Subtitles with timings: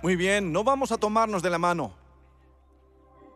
[0.00, 1.92] Muy bien, no vamos a tomarnos de la mano.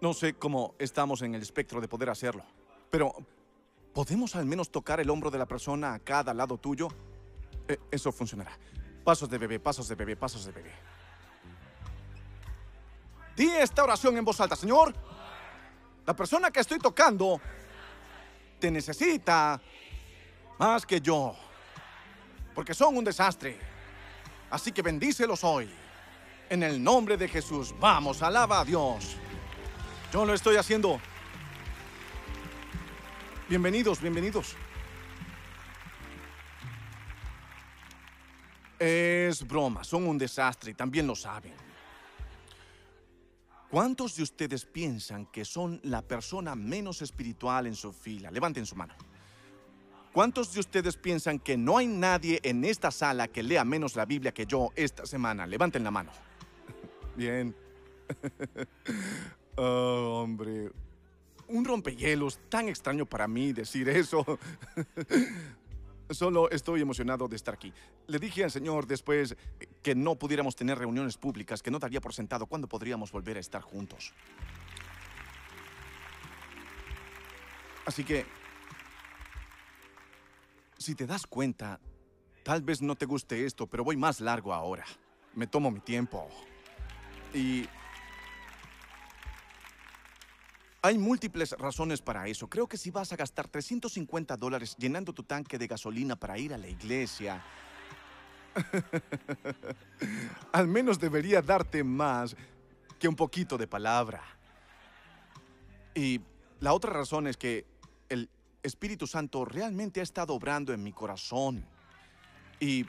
[0.00, 2.44] No sé cómo estamos en el espectro de poder hacerlo,
[2.88, 3.12] pero
[3.92, 6.86] ¿podemos al menos tocar el hombro de la persona a cada lado tuyo?
[7.66, 8.56] Eh, eso funcionará.
[9.02, 10.72] Pasos de bebé, pasos de bebé, pasos de bebé.
[13.34, 14.94] Di esta oración en voz alta, Señor.
[16.06, 17.40] La persona que estoy tocando
[18.60, 19.60] te necesita
[20.58, 21.34] más que yo,
[22.54, 23.58] porque son un desastre.
[24.48, 25.81] Así que bendícelos hoy.
[26.52, 29.16] En el nombre de Jesús, vamos, alaba a Dios.
[30.12, 31.00] Yo lo estoy haciendo.
[33.48, 34.54] Bienvenidos, bienvenidos.
[38.78, 41.54] Es broma, son un desastre y también lo saben.
[43.70, 48.30] ¿Cuántos de ustedes piensan que son la persona menos espiritual en su fila?
[48.30, 48.94] Levanten su mano.
[50.12, 54.04] ¿Cuántos de ustedes piensan que no hay nadie en esta sala que lea menos la
[54.04, 55.46] Biblia que yo esta semana?
[55.46, 56.12] Levanten la mano.
[57.16, 57.54] Bien.
[59.56, 60.70] Oh, hombre.
[61.48, 64.24] Un rompehielos tan extraño para mí decir eso.
[66.10, 67.72] Solo estoy emocionado de estar aquí.
[68.06, 69.36] Le dije al Señor después
[69.82, 73.40] que no pudiéramos tener reuniones públicas, que no daría por sentado cuándo podríamos volver a
[73.40, 74.14] estar juntos.
[77.84, 78.24] Así que,
[80.78, 81.80] si te das cuenta,
[82.42, 84.84] tal vez no te guste esto, pero voy más largo ahora.
[85.34, 86.28] Me tomo mi tiempo.
[87.34, 87.68] Y
[90.82, 92.48] hay múltiples razones para eso.
[92.48, 96.52] Creo que si vas a gastar 350 dólares llenando tu tanque de gasolina para ir
[96.52, 97.42] a la iglesia,
[100.52, 102.36] al menos debería darte más
[102.98, 104.22] que un poquito de palabra.
[105.94, 106.20] Y
[106.60, 107.64] la otra razón es que
[108.08, 108.28] el
[108.62, 111.64] Espíritu Santo realmente ha estado obrando en mi corazón.
[112.60, 112.86] Y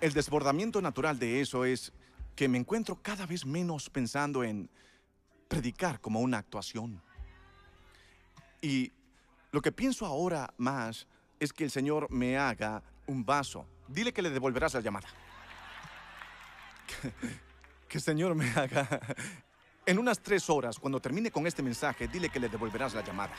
[0.00, 1.92] el desbordamiento natural de eso es
[2.34, 4.70] que me encuentro cada vez menos pensando en
[5.48, 7.02] predicar como una actuación.
[8.62, 8.92] Y
[9.52, 11.06] lo que pienso ahora más
[11.38, 13.66] es que el Señor me haga un vaso.
[13.88, 15.08] Dile que le devolverás la llamada.
[17.88, 19.00] Que, el Señor me haga...
[19.86, 23.34] En unas tres horas, cuando termine con este mensaje, dile que le devolverás la llamada.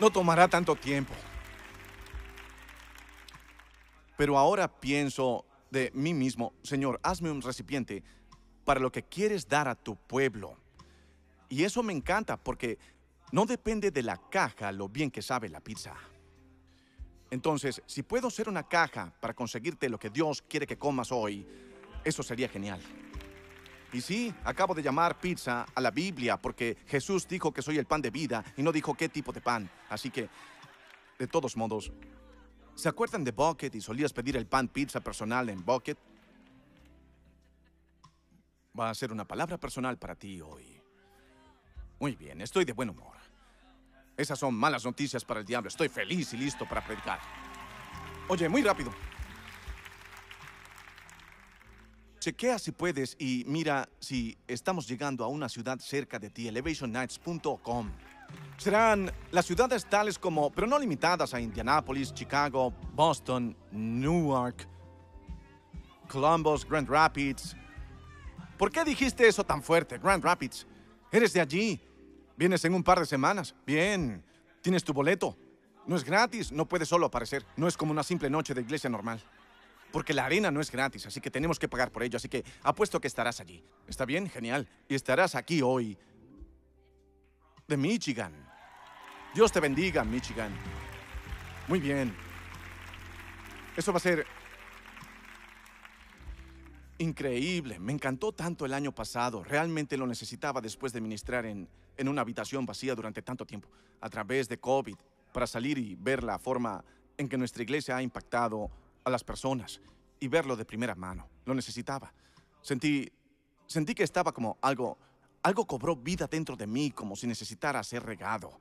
[0.00, 1.14] No tomará tanto tiempo.
[4.16, 8.02] Pero ahora pienso de mí mismo, Señor, hazme un recipiente
[8.64, 10.56] para lo que quieres dar a tu pueblo.
[11.48, 12.78] Y eso me encanta porque
[13.32, 15.94] no depende de la caja lo bien que sabe la pizza.
[17.30, 21.46] Entonces, si puedo ser una caja para conseguirte lo que Dios quiere que comas hoy,
[22.04, 22.80] eso sería genial.
[23.92, 27.86] Y sí, acabo de llamar pizza a la Biblia porque Jesús dijo que soy el
[27.86, 29.70] pan de vida y no dijo qué tipo de pan.
[29.88, 30.28] Así que,
[31.18, 31.92] de todos modos,
[32.76, 35.98] ¿se acuerdan de Bucket y solías pedir el pan pizza personal en Bucket?
[38.78, 40.80] Va a ser una palabra personal para ti hoy.
[41.98, 43.16] Muy bien, estoy de buen humor.
[44.16, 45.68] Esas son malas noticias para el diablo.
[45.68, 47.18] Estoy feliz y listo para predicar.
[48.28, 48.92] Oye, muy rápido.
[52.18, 57.90] Chequea si puedes y mira si estamos llegando a una ciudad cerca de ti, elevationnights.com.
[58.56, 64.66] Serán las ciudades tales como, pero no limitadas a Indianapolis, Chicago, Boston, Newark,
[66.08, 67.54] Columbus, Grand Rapids.
[68.56, 70.66] ¿Por qué dijiste eso tan fuerte, Grand Rapids?
[71.12, 71.80] Eres de allí.
[72.36, 73.54] Vienes en un par de semanas.
[73.66, 74.22] Bien.
[74.62, 75.36] Tienes tu boleto.
[75.86, 77.44] No es gratis, no puedes solo aparecer.
[77.56, 79.22] No es como una simple noche de iglesia normal.
[79.92, 82.16] Porque la arena no es gratis, así que tenemos que pagar por ello.
[82.16, 83.62] Así que apuesto que estarás allí.
[83.86, 84.28] ¿Está bien?
[84.28, 84.68] Genial.
[84.88, 85.96] Y estarás aquí hoy.
[87.68, 88.32] De Michigan.
[89.34, 90.52] Dios te bendiga, Michigan.
[91.68, 92.14] Muy bien.
[93.76, 94.26] Eso va a ser
[96.98, 101.68] Increíble, me encantó tanto el año pasado, realmente lo necesitaba después de ministrar en,
[101.98, 103.68] en una habitación vacía durante tanto tiempo,
[104.00, 104.96] a través de COVID,
[105.30, 106.82] para salir y ver la forma
[107.18, 108.70] en que nuestra iglesia ha impactado
[109.04, 109.82] a las personas
[110.18, 111.28] y verlo de primera mano.
[111.44, 112.14] Lo necesitaba.
[112.62, 113.12] Sentí,
[113.66, 114.96] sentí que estaba como algo,
[115.46, 118.58] algo cobró vida dentro de mí, como si necesitara ser regado.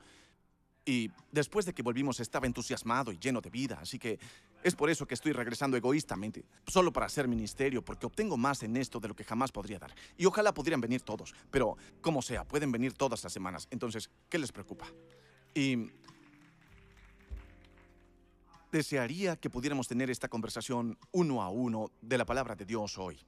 [0.85, 4.19] Y después de que volvimos estaba entusiasmado y lleno de vida, así que
[4.61, 8.77] es por eso que estoy regresando egoístamente, solo para hacer ministerio, porque obtengo más en
[8.77, 9.95] esto de lo que jamás podría dar.
[10.15, 13.67] Y ojalá pudieran venir todos, pero como sea, pueden venir todas las semanas.
[13.71, 14.85] Entonces, ¿qué les preocupa?
[15.55, 15.89] Y
[18.71, 23.25] desearía que pudiéramos tener esta conversación uno a uno de la palabra de Dios hoy.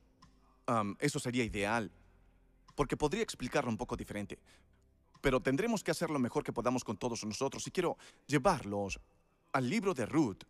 [1.00, 1.92] eso sería ideal,
[2.78, 4.40] porque podría explicarlo un poco diferente
[5.22, 7.66] pero tendremos que hacer lo mejor que podamos con todos nosotros.
[7.68, 7.98] Y quiero
[8.28, 9.00] llevarlos
[9.52, 10.44] al libro de Ruth,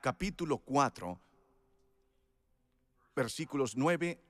[0.00, 1.18] capítulo 4,
[3.16, 4.20] versículos 9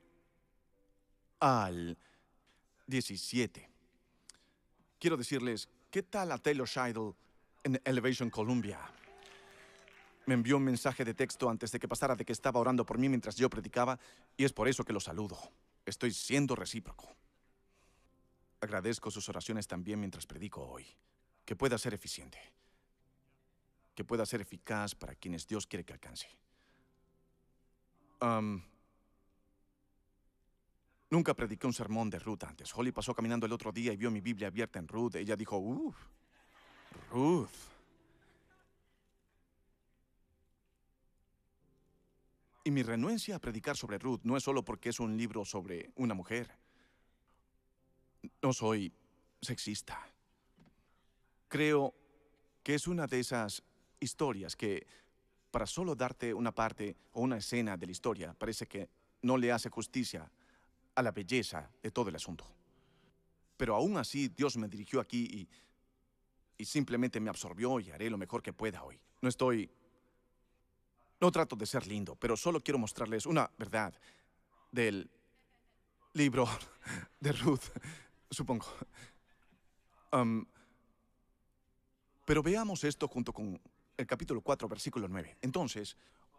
[1.40, 1.98] al
[2.86, 3.70] 17.
[4.98, 7.14] Quiero decirles, ¿qué tal a Taylor Scheidel
[7.62, 8.80] en Elevation Columbia?
[10.26, 12.98] Me envió un mensaje de texto antes de que pasara de que estaba orando por
[12.98, 13.98] mí mientras yo predicaba
[14.36, 15.38] y es por eso que lo saludo.
[15.88, 17.08] Estoy siendo recíproco.
[18.60, 20.86] Agradezco sus oraciones también mientras predico hoy.
[21.44, 22.38] Que pueda ser eficiente.
[23.94, 26.28] Que pueda ser eficaz para quienes Dios quiere que alcance.
[31.10, 32.74] Nunca prediqué un sermón de Ruth antes.
[32.74, 35.14] Holly pasó caminando el otro día y vio mi Biblia abierta en Ruth.
[35.14, 35.96] Ella dijo, uff,
[37.10, 37.48] Ruth.
[42.68, 45.90] Y mi renuencia a predicar sobre Ruth no es solo porque es un libro sobre
[45.96, 46.54] una mujer.
[48.42, 48.92] No soy
[49.40, 50.06] sexista.
[51.48, 51.94] Creo
[52.62, 53.62] que es una de esas
[54.00, 54.86] historias que,
[55.50, 58.90] para solo darte una parte o una escena de la historia, parece que
[59.22, 60.30] no le hace justicia
[60.94, 62.44] a la belleza de todo el asunto.
[63.56, 65.48] Pero aún así Dios me dirigió aquí y,
[66.58, 69.00] y simplemente me absorbió y haré lo mejor que pueda hoy.
[69.22, 69.70] No estoy...
[71.20, 73.92] No trato de ser lindo, pero solo quiero mostrarles una verdad
[74.70, 75.10] del
[76.12, 76.46] libro
[77.20, 77.64] de Ruth,
[78.30, 78.66] supongo.
[82.24, 83.60] Pero veamos esto junto con
[83.96, 85.38] el capítulo 4, versículo 9.
[85.42, 85.96] Entonces,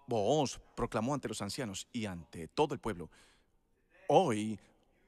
[0.07, 3.09] Booz proclamó ante los ancianos y ante todo el pueblo,
[4.07, 4.59] hoy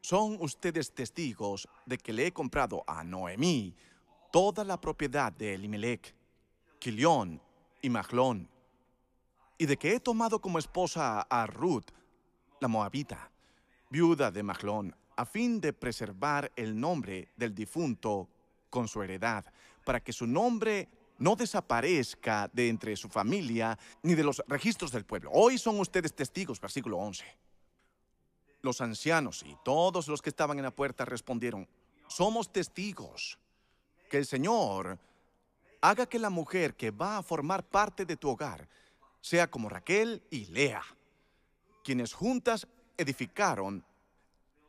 [0.02, 3.76] son ustedes testigos de que le he comprado a Noemí
[4.32, 6.14] toda la propiedad de Elimelech,
[6.80, 7.42] Quilión
[7.82, 8.50] y Mahlón,
[9.62, 11.86] y de que he tomado como esposa a Ruth,
[12.62, 13.30] la moabita,
[13.92, 18.28] viuda de Mahlón, a fin de preservar el nombre del difunto
[18.72, 19.46] con su heredad,
[19.86, 25.06] para que su nombre no desaparezca de entre su familia ni de los registros del
[25.06, 25.30] pueblo.
[25.32, 27.24] Hoy son ustedes testigos, versículo 11.
[28.64, 31.68] Los ancianos y todos los que estaban en la puerta respondieron,
[32.08, 33.38] somos testigos
[34.10, 34.98] que el Señor
[35.82, 38.68] haga que la mujer que va a formar parte de tu hogar
[39.22, 40.84] sea como Raquel y Lea,
[41.84, 43.86] quienes juntas edificaron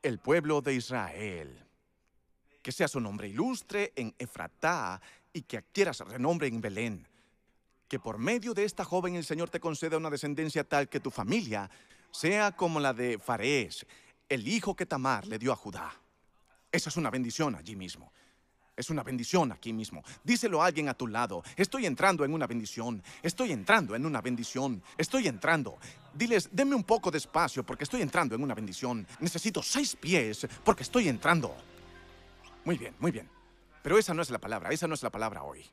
[0.02, 1.66] el pueblo de Israel.
[2.62, 5.00] Que sea su nombre ilustre en Efratá
[5.32, 7.08] y que adquieras renombre en Belén.
[7.88, 11.10] Que por medio de esta joven el Señor te conceda una descendencia tal que tu
[11.10, 11.68] familia
[12.10, 13.86] sea como la de Farés,
[14.28, 15.92] el hijo que Tamar le dio a Judá.
[16.70, 18.12] Esa es una bendición allí mismo.
[18.74, 20.02] Es una bendición aquí mismo.
[20.24, 21.42] Díselo a alguien a tu lado.
[21.56, 23.02] Estoy entrando en una bendición.
[23.22, 24.82] Estoy entrando en una bendición.
[24.96, 25.78] Estoy entrando.
[26.14, 29.06] Diles, denme un poco de espacio porque estoy entrando en una bendición.
[29.20, 31.54] Necesito seis pies porque estoy entrando.
[32.64, 33.28] Muy bien, muy bien.
[33.82, 34.70] Pero esa no es la palabra.
[34.70, 35.64] Esa no es la palabra hoy.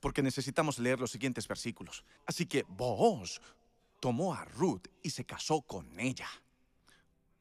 [0.00, 2.02] Porque necesitamos leer los siguientes versículos.
[2.24, 3.40] Así que Booz
[4.00, 6.28] tomó a Ruth y se casó con ella.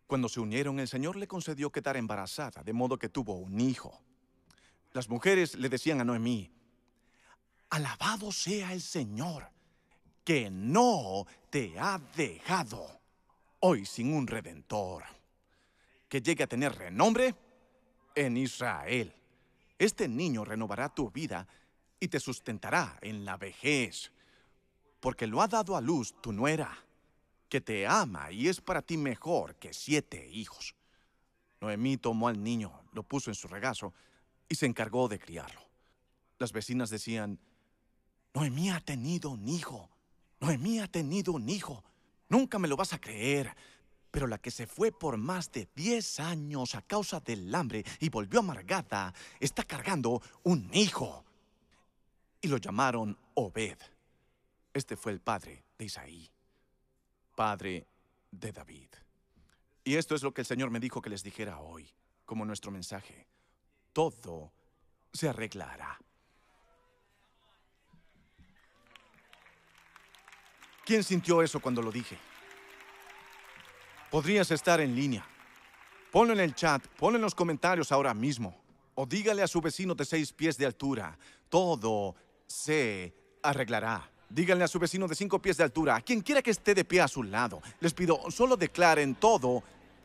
[0.08, 4.00] Cuando se unieron, el Señor le concedió quedar embarazada, de modo que tuvo un hijo.
[4.94, 6.50] Las mujeres le decían a Noemí,
[7.70, 9.50] Alabado sea el Señor,
[10.24, 13.02] que no te ha dejado
[13.60, 15.04] hoy sin un redentor,
[16.08, 17.36] que llegue a tener renombre
[18.16, 19.14] en Israel.
[19.78, 21.46] Este niño renovará tu vida
[22.00, 24.14] y te sustentará en la vejez,
[25.02, 26.87] porque lo ha dado a luz tu nuera
[27.50, 30.76] que te ama y es para ti mejor que siete hijos.
[31.62, 33.94] Noemí tomó al niño, lo puso en su regazo
[34.48, 35.62] y se encargó de criarlo.
[36.38, 37.40] Las vecinas decían,
[38.34, 39.90] Noemí ha tenido un hijo,
[40.40, 41.84] Noemí ha tenido un hijo,
[42.30, 43.56] nunca me lo vas a creer.
[44.12, 48.10] Pero la que se fue por más de diez años a causa del hambre y
[48.10, 51.26] volvió amargada, está cargando un hijo.
[52.42, 53.78] Y lo llamaron Obed.
[54.74, 56.32] Este fue el padre de Isaí
[57.38, 57.86] padre
[58.32, 58.90] de David.
[59.84, 61.88] Y esto es lo que el Señor me dijo que les dijera hoy,
[62.26, 63.28] como nuestro mensaje.
[63.94, 64.52] Todo
[65.14, 66.00] se arreglará.
[70.84, 72.18] ¿Quién sintió eso cuando lo dije?
[74.10, 75.24] Podrías estar en línea.
[76.12, 78.60] Ponlo en el chat, ponlo en los comentarios ahora mismo.
[78.96, 81.16] O dígale a su vecino de seis pies de altura,
[81.50, 82.16] todo
[82.48, 83.14] se
[83.44, 84.10] arreglará.
[84.30, 86.84] Díganle a su vecino de cinco pies de altura, a quien quiera que esté de
[86.84, 89.64] pie a su lado, les pido, solo declaren todo,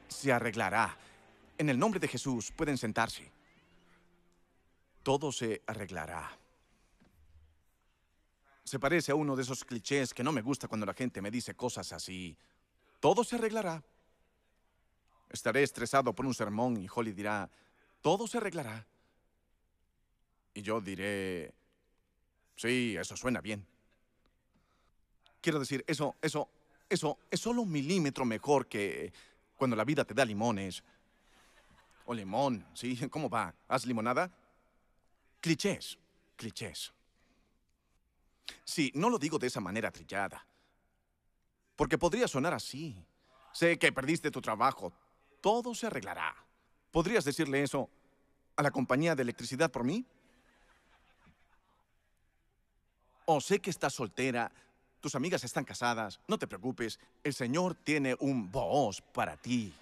[0.09, 0.97] se arreglará.
[1.59, 3.31] En el nombre de Jesús pueden sentarse.
[5.03, 6.31] Todo se arreglará.
[8.65, 11.31] Se parece a uno de esos clichés que no me gusta cuando la gente me
[11.31, 12.37] dice cosas así.
[13.01, 13.83] Todo se arreglará.
[15.29, 17.51] Estaré estresado por un sermón y Holly dirá,
[18.01, 18.87] todo se arreglará.
[20.55, 21.53] Y yo diré,
[22.55, 23.67] sí, eso suena bien.
[25.43, 26.49] Quiero decir, eso, eso,
[26.89, 29.13] eso es solo un milímetro mejor que
[29.57, 30.83] cuando la vida te da limones.
[32.07, 32.97] O limón, ¿sí?
[33.11, 33.55] ¿Cómo va?
[33.69, 34.31] ¿Haz limonada?
[35.41, 35.99] Clichés,
[36.37, 36.93] clichés.
[38.65, 40.47] Sí, no lo digo de esa manera trillada.
[41.77, 43.05] Porque podría sonar así.
[43.53, 44.93] Sé que perdiste tu trabajo.
[45.41, 46.35] Todo se arreglará.
[46.91, 47.89] ¿Podrías decirle eso
[48.57, 50.05] a la compañía de electricidad por mí?
[53.25, 54.53] O sé que estás soltera,
[55.03, 59.75] tus amigas están casadas, no te preocupes, el Señor tiene un voz para ti.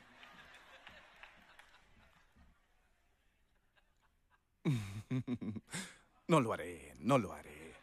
[6.28, 7.74] No lo haré, no lo haré.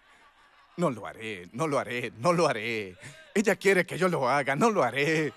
[0.77, 2.95] No lo haré, no lo haré, no lo haré.
[3.33, 5.33] Ella quiere que yo lo haga, no lo haré.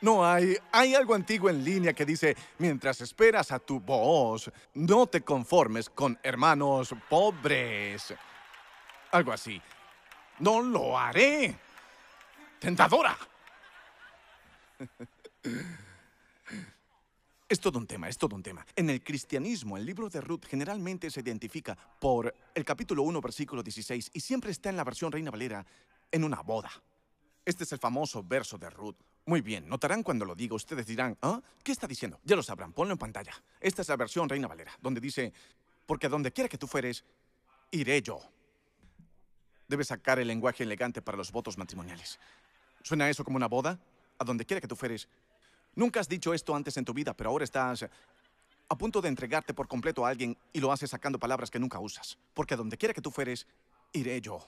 [0.00, 5.08] No hay, hay algo antiguo en línea que dice, mientras esperas a tu voz, no
[5.08, 8.14] te conformes con hermanos pobres.
[9.10, 9.60] Algo así.
[10.40, 11.56] No lo haré.
[12.58, 13.16] Tentadora.
[17.50, 18.64] Es todo un tema, es todo un tema.
[18.76, 23.60] En el cristianismo, el libro de Ruth generalmente se identifica por el capítulo 1, versículo
[23.60, 25.66] 16, y siempre está en la versión Reina Valera
[26.12, 26.70] en una boda.
[27.44, 28.94] Este es el famoso verso de Ruth.
[29.26, 31.42] Muy bien, notarán cuando lo diga, ustedes dirán, ¿ah?
[31.64, 32.20] ¿Qué está diciendo?
[32.22, 33.32] Ya lo sabrán, ponlo en pantalla.
[33.60, 35.32] Esta es la versión Reina Valera, donde dice,
[35.86, 37.04] porque a donde quiera que tú fueres,
[37.72, 38.20] iré yo.
[39.70, 42.18] Debes sacar el lenguaje elegante para los votos matrimoniales.
[42.82, 43.78] ¿Suena eso como una boda?
[44.18, 45.08] A donde quiera que tú fueres,
[45.74, 47.86] Nunca has dicho esto antes en tu vida, pero ahora estás
[48.68, 51.78] a punto de entregarte por completo a alguien y lo haces sacando palabras que nunca
[51.78, 52.18] usas.
[52.34, 53.46] Porque a donde quiera que tú fueres,
[53.92, 54.46] iré yo.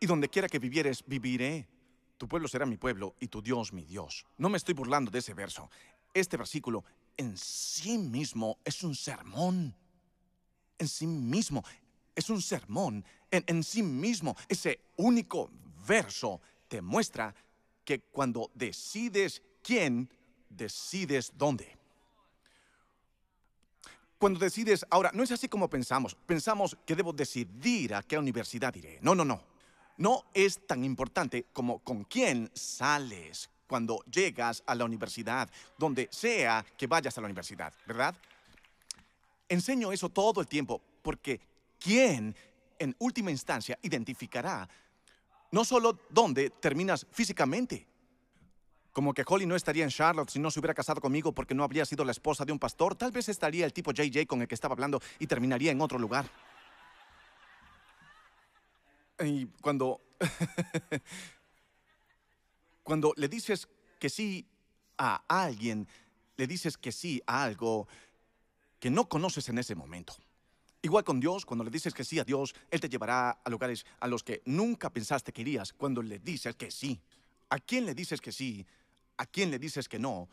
[0.00, 1.68] Y donde quiera que vivieres, viviré.
[2.16, 4.26] Tu pueblo será mi pueblo y tu Dios mi Dios.
[4.38, 5.70] No me estoy burlando de ese verso.
[6.14, 6.84] Este versículo
[7.16, 9.74] en sí mismo es un sermón.
[10.78, 11.64] En sí mismo
[12.18, 13.04] es un sermón.
[13.30, 15.50] En, sí mismo, ese único
[15.86, 17.32] verso te muestra
[17.84, 20.10] que cuando decides quién
[20.48, 21.76] decides dónde.
[24.18, 26.16] Cuando decides, ahora, no es así como pensamos.
[26.16, 28.98] Pensamos que debo decidir a qué universidad iré.
[29.00, 29.40] No, no, no.
[29.96, 36.64] No es tan importante como con quién sales cuando llegas a la universidad, donde sea
[36.76, 38.16] que vayas a la universidad, ¿verdad?
[39.48, 41.40] Enseño eso todo el tiempo porque
[41.78, 42.34] quién
[42.78, 44.68] en última instancia identificará
[45.50, 47.86] no solo dónde terminas físicamente,
[48.92, 51.64] como que Holly no estaría en Charlotte si no se hubiera casado conmigo porque no
[51.64, 52.94] habría sido la esposa de un pastor.
[52.96, 55.98] Tal vez estaría el tipo JJ con el que estaba hablando y terminaría en otro
[55.98, 56.28] lugar.
[59.20, 60.00] Y cuando...
[62.82, 63.68] cuando le dices
[64.00, 64.48] que sí
[64.96, 65.86] a alguien,
[66.36, 67.86] le dices que sí a algo
[68.80, 70.14] que no conoces en ese momento.
[70.82, 73.84] Igual con Dios, cuando le dices que sí a Dios, Él te llevará a lugares
[74.00, 77.00] a los que nunca pensaste que irías cuando le dices que sí.
[77.50, 78.66] ¿A quién le dices que sí?
[79.18, 80.28] a quién le dices que no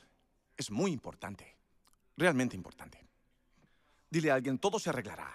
[0.55, 1.55] es muy importante,
[2.15, 3.03] realmente importante.
[4.09, 5.33] Dile a alguien, todo se arreglará.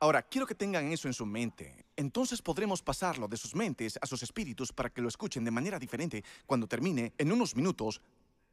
[0.00, 1.86] Ahora, quiero que tengan eso en su mente.
[1.94, 5.78] Entonces podremos pasarlo de sus mentes a sus espíritus para que lo escuchen de manera
[5.78, 8.00] diferente cuando termine en unos minutos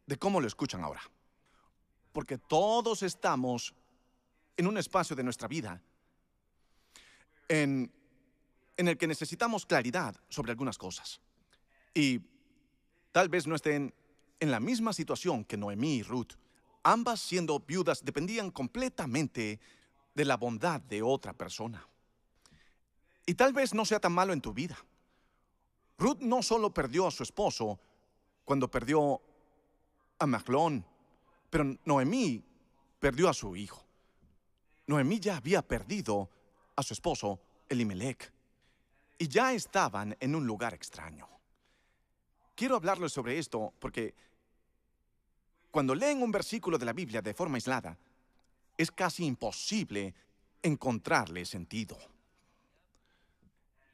[0.06, 1.01] de cómo lo escuchan ahora.
[2.12, 3.74] Porque todos estamos
[4.60, 5.82] en un espacio de nuestra vida
[7.48, 7.89] en,
[8.75, 11.22] el que necesitamos claridad sobre algunas cosas.
[11.94, 12.20] Y
[13.13, 13.94] tal vez no estén
[14.38, 16.34] en la misma situación que Noemí y Ruth.
[16.84, 19.62] Ambas siendo viudas dependían completamente
[20.13, 21.88] de la bondad de otra persona.
[23.25, 24.78] Y tal vez no sea tan malo en tu vida.
[25.98, 27.80] Ruth no solo perdió a su esposo
[28.44, 29.22] cuando perdió
[30.18, 30.86] a Maglón,
[31.50, 32.44] pero Noemí
[33.00, 33.88] perdió a su hijo.
[34.89, 36.31] Noemí ya había perdido
[36.75, 38.34] a su esposo Elimelech
[39.19, 41.29] y ya estaban en un lugar extraño.
[42.55, 44.15] Quiero hablarles sobre esto porque
[45.69, 47.96] cuando leen un versículo de la Biblia de forma aislada,
[48.75, 50.15] es casi imposible
[50.63, 51.96] encontrarle sentido.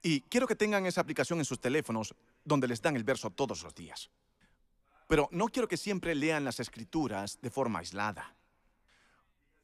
[0.02, 3.64] Y quiero que tengan esa aplicación en sus teléfonos donde les dan el verso todos
[3.64, 4.10] los días.
[5.10, 8.34] Pero no quiero que siempre lean las escrituras de forma aislada.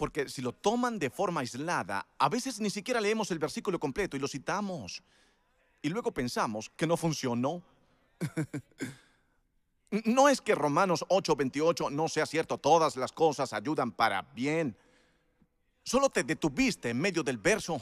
[0.01, 4.17] Porque si lo toman de forma aislada, a veces ni siquiera leemos el versículo completo
[4.17, 5.03] y lo citamos.
[5.79, 7.61] Y luego pensamos que no funcionó
[10.05, 14.75] No es que Romanos 8:28 no sea cierto, todas las cosas ayudan para bien.
[15.83, 17.79] Solo te detuviste en medio del verso.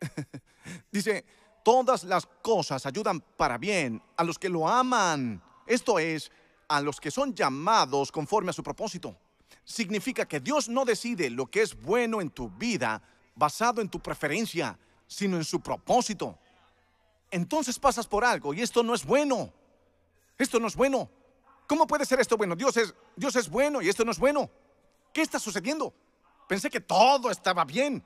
[0.92, 1.24] Dice,
[1.64, 5.42] todas las cosas ayudan para bien a los que lo aman.
[5.66, 6.30] Esto es,
[6.68, 9.16] a los que son llamados conforme a su propósito.
[9.64, 13.02] Significa que Dios no decide lo que es bueno en tu vida
[13.34, 16.38] basado en tu preferencia, sino en su propósito.
[17.30, 19.52] entonces pasas por algo y esto no es bueno.
[20.38, 21.10] Esto no es bueno.
[21.66, 22.56] ¿Cómo puede ser esto bueno?
[22.56, 24.50] Dios es, Dios es bueno y esto no es bueno.
[25.12, 25.92] ¿Qué está sucediendo?
[26.48, 28.02] Pensé que todo estaba bien.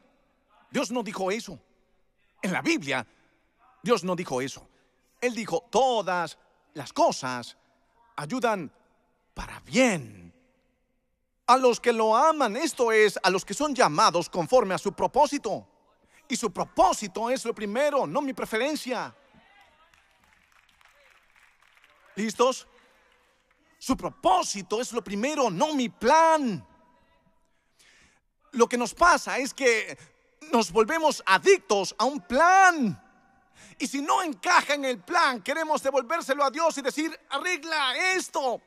[0.71, 1.59] Dios no dijo eso.
[2.43, 3.07] En la Biblia,
[3.83, 4.69] Dios no dijo eso.
[5.21, 6.39] Él dijo, todas
[6.75, 7.57] las cosas
[8.17, 8.73] ayudan
[9.35, 10.22] para bien.
[11.47, 14.93] A los que lo aman, esto es, a los que son llamados conforme a su
[14.93, 15.67] propósito.
[16.29, 19.15] Y su propósito es lo primero, no mi preferencia.
[22.15, 22.67] ¿Listos?
[23.79, 26.65] Su propósito es lo primero, no mi plan.
[28.53, 29.99] Lo que nos pasa es que
[30.53, 33.03] nos volvemos adictos a un plan.
[33.79, 38.61] Y si no encaja en el plan, queremos devolvérselo a Dios y decir, arregla esto.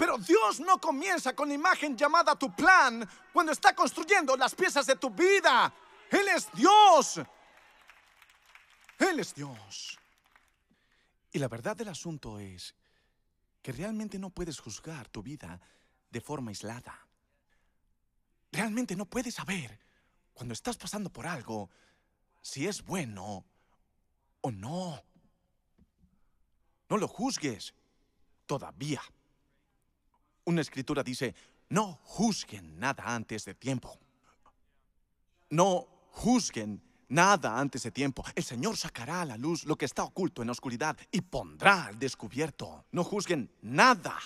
[0.00, 4.86] Pero Dios no comienza con la imagen llamada tu plan cuando está construyendo las piezas
[4.86, 5.74] de tu vida.
[6.10, 7.20] Él es Dios.
[8.98, 9.98] Él es Dios.
[11.30, 12.74] Y la verdad del asunto es
[13.60, 15.60] que realmente no puedes juzgar tu vida
[16.08, 17.06] de forma aislada.
[18.52, 19.78] Realmente no puedes saber
[20.32, 21.68] cuando estás pasando por algo
[22.40, 23.44] si es bueno
[24.40, 25.04] o no.
[26.88, 27.74] No lo juzgues
[28.46, 29.02] todavía.
[30.44, 31.34] Una escritura dice,
[31.68, 33.98] no juzguen nada antes de tiempo.
[35.50, 38.24] No juzguen nada antes de tiempo.
[38.34, 41.86] El Señor sacará a la luz lo que está oculto en la oscuridad y pondrá
[41.86, 42.84] al descubierto.
[42.92, 44.18] No juzguen nada,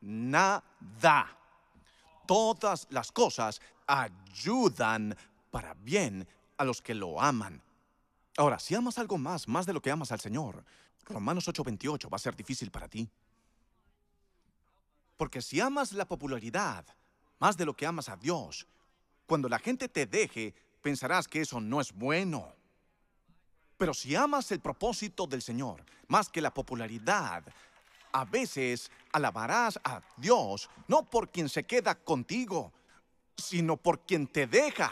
[0.00, 1.36] nada.
[2.26, 5.16] Todas las cosas ayudan
[5.50, 6.26] para bien
[6.56, 7.62] a los que lo aman.
[8.36, 10.64] Ahora, si amas algo más, más de lo que amas al Señor,
[11.04, 13.08] Romanos 8:28 va a ser difícil para ti.
[15.20, 16.82] Porque si amas la popularidad
[17.40, 18.66] más de lo que amas a Dios,
[19.26, 22.54] cuando la gente te deje, pensarás que eso no es bueno.
[23.76, 27.44] Pero si amas el propósito del Señor más que la popularidad,
[28.12, 32.72] a veces alabarás a Dios no por quien se queda contigo,
[33.36, 34.90] sino por quien te deja.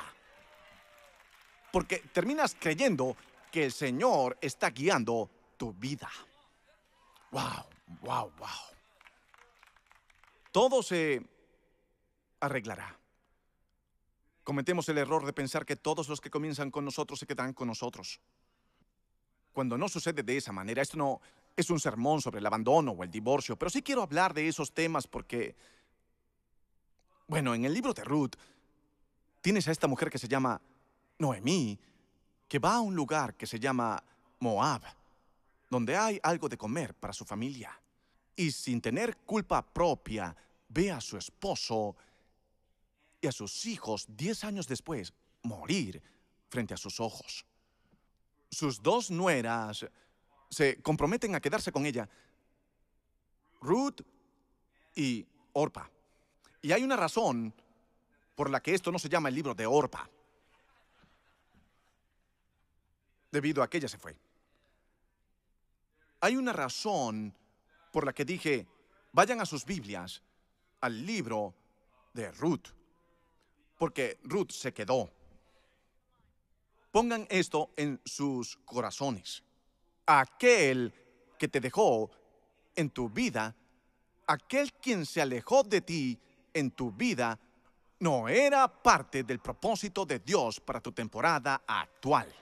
[1.72, 3.16] Porque terminas creyendo
[3.50, 6.10] que el Señor está guiando tu vida.
[7.30, 7.64] Wow,
[8.02, 8.77] wow, wow.
[10.58, 11.22] Todo se
[12.40, 12.98] arreglará.
[14.42, 17.68] Cometemos el error de pensar que todos los que comienzan con nosotros se quedan con
[17.68, 18.18] nosotros.
[19.52, 21.20] Cuando no sucede de esa manera, esto no
[21.56, 24.72] es un sermón sobre el abandono o el divorcio, pero sí quiero hablar de esos
[24.72, 25.54] temas porque,
[27.28, 28.34] bueno, en el libro de Ruth
[29.40, 30.60] tienes a esta mujer que se llama
[31.20, 31.78] Noemí,
[32.48, 34.02] que va a un lugar que se llama
[34.40, 34.82] Moab,
[35.70, 37.80] donde hay algo de comer para su familia.
[38.34, 40.36] Y sin tener culpa propia,
[40.68, 41.96] ve a su esposo
[43.20, 46.02] y a sus hijos diez años después morir
[46.48, 47.44] frente a sus ojos.
[48.50, 49.86] Sus dos nueras
[50.50, 52.08] se comprometen a quedarse con ella,
[53.60, 54.00] Ruth
[54.94, 55.90] y Orpa.
[56.62, 57.54] Y hay una razón
[58.34, 60.08] por la que esto no se llama el libro de Orpa.
[63.30, 64.16] Debido a que ella se fue.
[66.20, 67.34] Hay una razón
[67.92, 68.66] por la que dije,
[69.12, 70.22] vayan a sus Biblias
[70.80, 71.54] al libro
[72.12, 72.78] de Ruth
[73.78, 75.08] porque Ruth se quedó.
[76.90, 79.42] Pongan esto en sus corazones.
[80.04, 80.92] Aquel
[81.38, 82.10] que te dejó
[82.74, 83.54] en tu vida,
[84.26, 86.18] aquel quien se alejó de ti
[86.52, 87.38] en tu vida,
[88.00, 92.34] no era parte del propósito de Dios para tu temporada actual.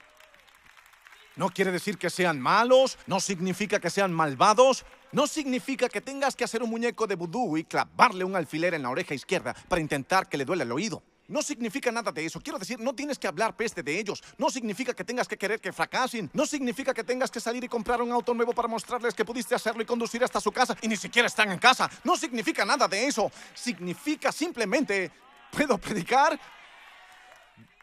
[1.35, 6.35] No quiere decir que sean malos, no significa que sean malvados, no significa que tengas
[6.35, 9.81] que hacer un muñeco de vudú y clavarle un alfiler en la oreja izquierda para
[9.81, 11.01] intentar que le duele el oído.
[11.27, 12.39] No significa nada de eso.
[12.39, 14.23] Quiero decir, no tienes que hablar peste de ellos.
[14.37, 16.29] No significa que tengas que querer que fracasen.
[16.33, 19.53] No significa que tengas que salir y comprar un auto nuevo para mostrarles que pudiste
[19.53, 21.89] hacerlo y conducir hasta su casa y ni siquiera están en casa.
[22.05, 23.29] No significa nada de eso.
[23.53, 25.11] Significa simplemente,
[25.51, 26.39] ¿puedo predicar?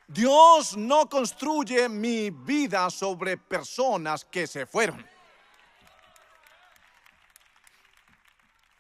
[0.08, 5.13] Dios no construye mi vida sobre personas que se fueron.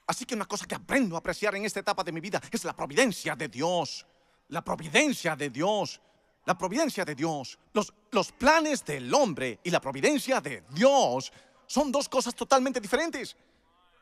[0.06, 2.64] Así que una cosa que aprendo a apreciar en esta etapa de mi vida es
[2.64, 4.06] la providencia de Dios
[4.48, 6.00] la providencia de Dios.
[6.46, 7.58] La providencia de Dios.
[7.72, 11.32] Los, los planes del hombre y la providencia de Dios
[11.66, 13.36] son dos cosas totalmente diferentes.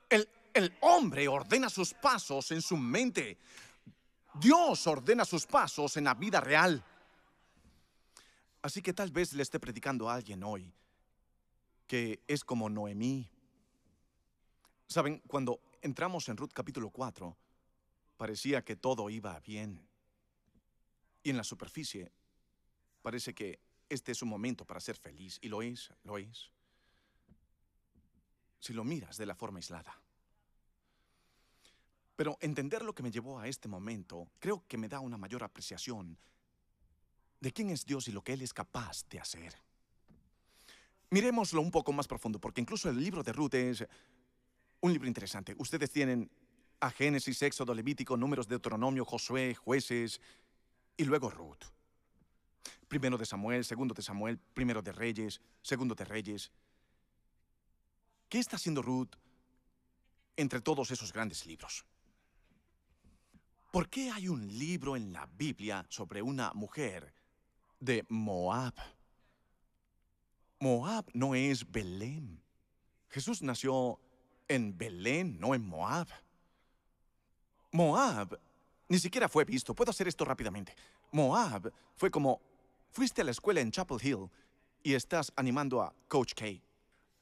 [0.08, 3.38] El, el hombre ordena sus pasos en su mente.
[4.34, 6.84] Dios ordena sus pasos en la vida real.
[8.62, 10.72] Así que tal vez le esté predicando a alguien hoy
[11.86, 13.28] que es como Noemí.
[14.86, 17.36] Saben, cuando entramos en Ruth capítulo 4,
[18.16, 19.86] parecía que todo iba bien.
[21.22, 22.10] Y en la superficie
[23.02, 26.50] parece que este es un momento para ser feliz, y lo es, lo es,
[28.60, 30.00] si lo miras de la forma aislada.
[32.16, 35.42] Pero entender lo que me llevó a este momento creo que me da una mayor
[35.42, 36.16] apreciación
[37.40, 39.54] de quién es Dios y lo que Él es capaz de hacer.
[41.10, 43.86] Miremoslo un poco más profundo, porque incluso el libro de Ruth es
[44.82, 45.54] un libro interesante.
[45.58, 46.30] Ustedes tienen
[46.80, 50.20] a Génesis, Éxodo, Levítico, Números, de Deuteronomio, Josué, Jueces
[50.96, 51.64] y luego Ruth.
[52.88, 56.50] Primero de Samuel, segundo de Samuel, primero de Reyes, segundo de Reyes.
[58.28, 59.14] ¿Qué está haciendo Ruth
[60.36, 61.84] entre todos esos grandes libros?
[63.70, 67.14] ¿Por qué hay un libro en la Biblia sobre una mujer
[67.78, 68.74] de Moab?
[70.58, 72.42] Moab no es Belén.
[73.08, 74.00] Jesús nació
[74.52, 76.08] en Belén, no en Moab.
[77.72, 78.38] Moab
[78.88, 79.74] ni siquiera fue visto.
[79.74, 80.74] Puedo hacer esto rápidamente.
[81.12, 82.40] Moab fue como,
[82.90, 84.28] fuiste a la escuela en Chapel Hill
[84.82, 86.46] y estás animando a Coach K.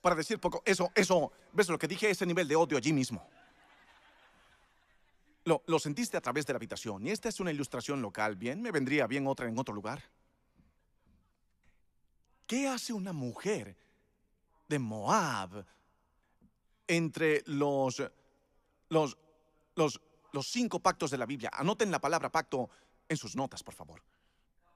[0.01, 2.11] Para decir poco, eso, eso, ¿ves lo que dije?
[2.11, 3.25] Ese nivel de odio allí mismo.
[5.45, 8.35] Lo, lo sentiste a través de la habitación y esta es una ilustración local.
[8.37, 10.03] Bien, me vendría bien otra en otro lugar.
[12.47, 13.77] ¿Qué hace una mujer
[14.69, 15.65] de Moab
[16.91, 18.03] entre los,
[18.89, 19.17] los,
[19.77, 20.01] los,
[20.33, 21.51] los cinco pactos de la Biblia?
[21.53, 22.69] Anoten la palabra pacto
[23.09, 24.03] en sus notas, por favor.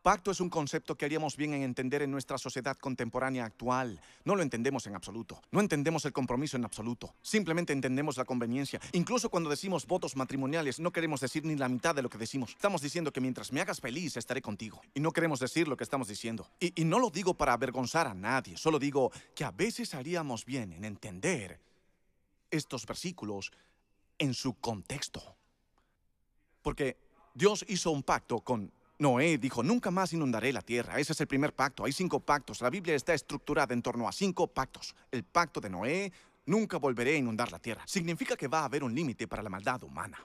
[0.00, 3.98] Pacto es un concepto que haríamos bien en entender en nuestra sociedad contemporánea actual.
[4.27, 5.40] No lo entendemos en absoluto.
[5.50, 7.14] No entendemos el compromiso en absoluto.
[7.22, 8.79] Simplemente entendemos la conveniencia.
[8.92, 12.50] Incluso cuando decimos votos matrimoniales, no queremos decir ni la mitad de lo que decimos.
[12.50, 14.83] Estamos diciendo que mientras me hagas feliz, estaré contigo.
[14.92, 16.50] Y no queremos decir lo que estamos diciendo.
[16.61, 18.59] Y, y no lo digo para avergonzar a nadie.
[18.59, 21.59] Solo digo que a veces haríamos bien en entender
[22.57, 23.53] estos versículos
[24.19, 25.37] en su contexto.
[26.62, 26.97] Porque
[27.35, 30.99] Dios hizo un pacto con Noé dijo, nunca más inundaré la tierra.
[30.99, 31.85] Ese es el primer pacto.
[31.85, 32.61] Hay cinco pactos.
[32.61, 34.95] La Biblia está estructurada en torno a cinco pactos.
[35.11, 36.12] El pacto de Noé,
[36.47, 37.83] nunca volveré a inundar la tierra.
[37.87, 40.19] Significa que va a haber un límite para la maldad humana.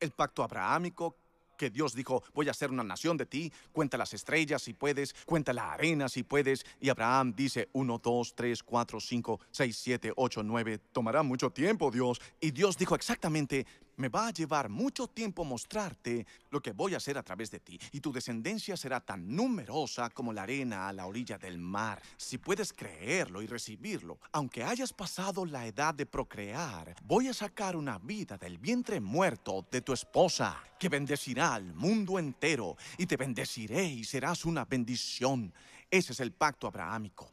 [0.00, 1.16] El pacto abrahámico,
[1.62, 5.14] que Dios dijo, voy a hacer una nación de ti, cuenta las estrellas si puedes,
[5.24, 6.66] cuenta la arena si puedes.
[6.80, 11.92] Y Abraham dice, uno, dos, tres, cuatro, cinco, seis, siete, ocho, nueve, tomará mucho tiempo
[11.92, 12.20] Dios.
[12.40, 13.64] Y Dios dijo exactamente,
[13.96, 17.60] me va a llevar mucho tiempo mostrarte lo que voy a hacer a través de
[17.60, 22.00] ti, y tu descendencia será tan numerosa como la arena a la orilla del mar.
[22.16, 27.76] Si puedes creerlo y recibirlo, aunque hayas pasado la edad de procrear, voy a sacar
[27.76, 33.16] una vida del vientre muerto de tu esposa, que bendecirá al mundo entero, y te
[33.16, 35.52] bendeciré y serás una bendición.
[35.90, 37.30] Ese es el pacto abrahámico.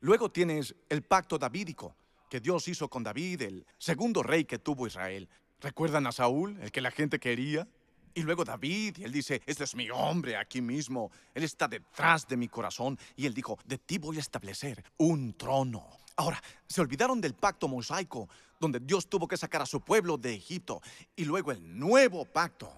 [0.00, 1.94] Luego tienes el pacto davídico
[2.30, 5.28] que Dios hizo con David, el segundo rey que tuvo Israel.
[5.60, 7.68] ¿Recuerdan a Saúl, el que la gente quería?
[8.14, 12.26] Y luego David, y él dice, este es mi hombre aquí mismo, él está detrás
[12.28, 12.98] de mi corazón.
[13.16, 15.86] Y él dijo, de ti voy a establecer un trono.
[16.16, 18.28] Ahora, se olvidaron del pacto mosaico,
[18.60, 20.80] donde Dios tuvo que sacar a su pueblo de Egipto.
[21.16, 22.72] Y luego el nuevo pacto.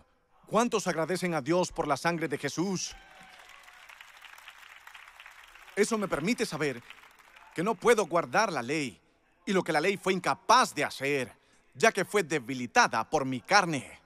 [0.46, 2.94] ¿Cuántos agradecen a Dios por la sangre de Jesús?
[5.76, 6.82] Eso me permite saber
[7.54, 9.01] que no puedo guardar la ley,
[9.46, 11.32] y lo que la ley fue incapaz de hacer,
[11.74, 14.00] ya que fue debilitada por mi carne.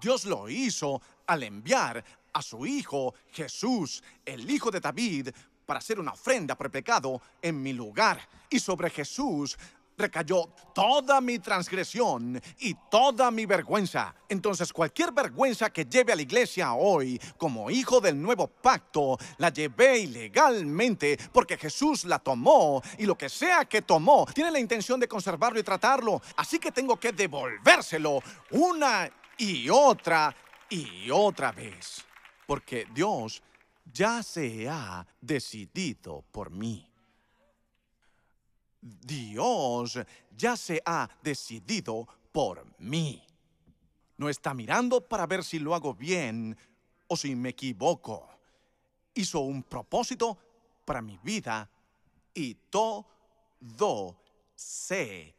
[0.00, 5.28] Dios lo hizo al enviar a su Hijo Jesús, el Hijo de David,
[5.66, 8.20] para hacer una ofrenda por el pecado en mi lugar.
[8.50, 9.56] Y sobre Jesús
[9.96, 14.14] recayó toda mi transgresión y toda mi vergüenza.
[14.28, 19.50] Entonces cualquier vergüenza que lleve a la iglesia hoy como hijo del nuevo pacto, la
[19.50, 24.98] llevé ilegalmente porque Jesús la tomó y lo que sea que tomó tiene la intención
[25.00, 26.20] de conservarlo y tratarlo.
[26.36, 30.34] Así que tengo que devolvérselo una y otra
[30.68, 32.04] y otra vez.
[32.46, 33.42] Porque Dios
[33.84, 36.91] ya se ha decidido por mí.
[38.82, 39.98] Dios
[40.36, 43.22] ya se ha decidido por mí.
[44.16, 46.56] No está mirando para ver si lo hago bien
[47.06, 48.28] o si me equivoco.
[49.14, 50.36] Hizo un propósito
[50.84, 51.70] para mi vida
[52.34, 54.16] y todo
[54.54, 55.34] se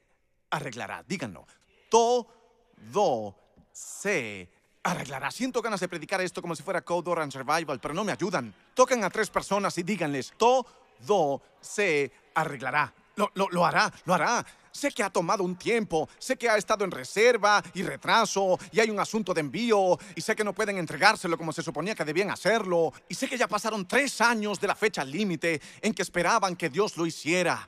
[0.49, 1.03] arreglará.
[1.03, 1.45] Díganlo.
[1.89, 3.35] Todo
[3.71, 4.49] se
[4.83, 5.31] arreglará.
[5.31, 8.53] Siento ganas de predicar esto como si fuera Code Orange Survival, pero no me ayudan.
[8.73, 12.93] Toquen a tres personas y díganles, todo se arreglará.
[13.15, 14.45] Lo, lo, hará, lo hará.
[14.71, 18.79] Sé que ha tomado un tiempo, sé que ha estado en reserva y retraso, y
[18.79, 22.03] hay un asunto de envío, y sé que no pueden entregárselo como se suponía que
[22.03, 26.01] debían hacerlo, y sé que ya pasaron tres años de la fecha límite en que
[26.01, 27.67] esperaban que Dios lo hiciera.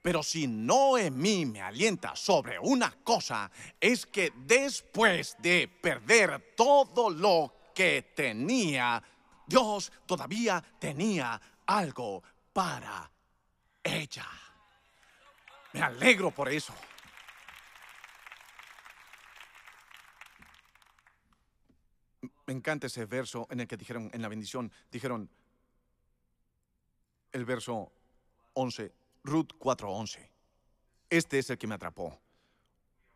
[0.00, 7.52] Pero si Noemí me alienta sobre una cosa, es que después de perder todo lo
[7.74, 9.02] que tenía,
[9.46, 12.22] Dios todavía tenía algo
[12.52, 13.10] para
[13.82, 14.26] ella.
[15.72, 16.74] Me alegro por eso.
[22.46, 25.30] Me encanta ese verso en el que dijeron, en la bendición, dijeron,
[27.32, 27.92] el verso
[28.54, 28.92] 11,
[29.24, 30.28] Ruth 4:11.
[31.08, 32.20] Este es el que me atrapó.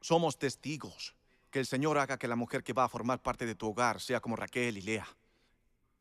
[0.01, 1.15] Somos testigos
[1.51, 4.01] que el Señor haga que la mujer que va a formar parte de tu hogar
[4.01, 5.07] sea como Raquel y Lea,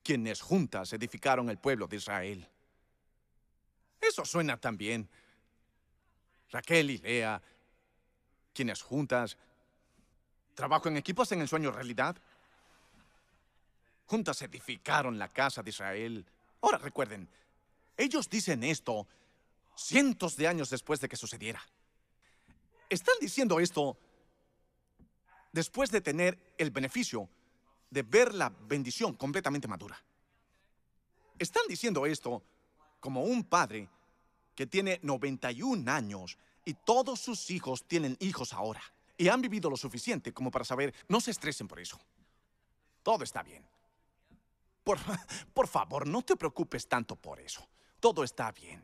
[0.04, 2.50] quienes juntas edificaron el pueblo de Israel.
[4.00, 5.10] Eso suena tan bien.
[6.56, 7.42] Raquel y Lea,
[8.54, 9.36] quienes juntas
[10.54, 12.16] trabajo en equipos en el sueño realidad.
[14.06, 16.26] Juntas edificaron la casa de Israel.
[16.62, 17.28] Ahora recuerden,
[17.98, 19.06] ellos dicen esto
[19.76, 21.62] cientos de años después de que sucediera.
[22.90, 23.98] Están diciendo esto
[25.52, 27.28] después de tener el beneficio
[27.90, 30.02] de ver la bendición completamente madura.
[31.38, 32.42] Están diciendo esto
[33.02, 33.90] como un padre
[34.56, 38.82] que tiene 91 años y todos sus hijos tienen hijos ahora
[39.18, 42.00] y han vivido lo suficiente como para saber, no se estresen por eso.
[43.04, 43.66] Todo está bien.
[44.84, 44.98] Por,
[45.54, 47.68] por favor, no te preocupes tanto por eso.
[48.00, 48.84] Todo está bien.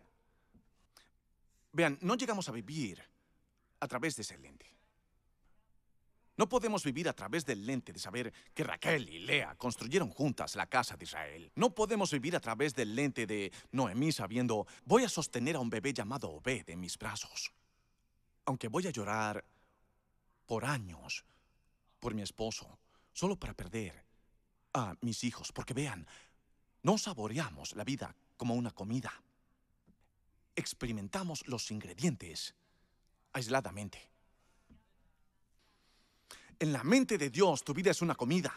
[1.73, 3.01] Vean, no llegamos a vivir
[3.79, 4.65] a través de ese lente.
[6.41, 10.55] No podemos vivir a través del lente de saber que Raquel y Lea construyeron juntas
[10.55, 11.51] la casa de Israel.
[11.53, 15.69] No podemos vivir a través del lente de Noemí sabiendo, voy a sostener a un
[15.69, 17.53] bebé llamado Obed en mis brazos.
[18.45, 19.45] Aunque voy a llorar
[20.47, 21.23] por años
[21.99, 22.79] por mi esposo,
[23.13, 24.03] solo para perder
[24.73, 25.51] a mis hijos.
[25.51, 26.07] Porque vean,
[26.81, 29.13] no saboreamos la vida como una comida.
[30.55, 32.55] Experimentamos los ingredientes
[33.31, 34.10] aisladamente.
[36.61, 38.53] En la mente de Dios, tu vida es una comida.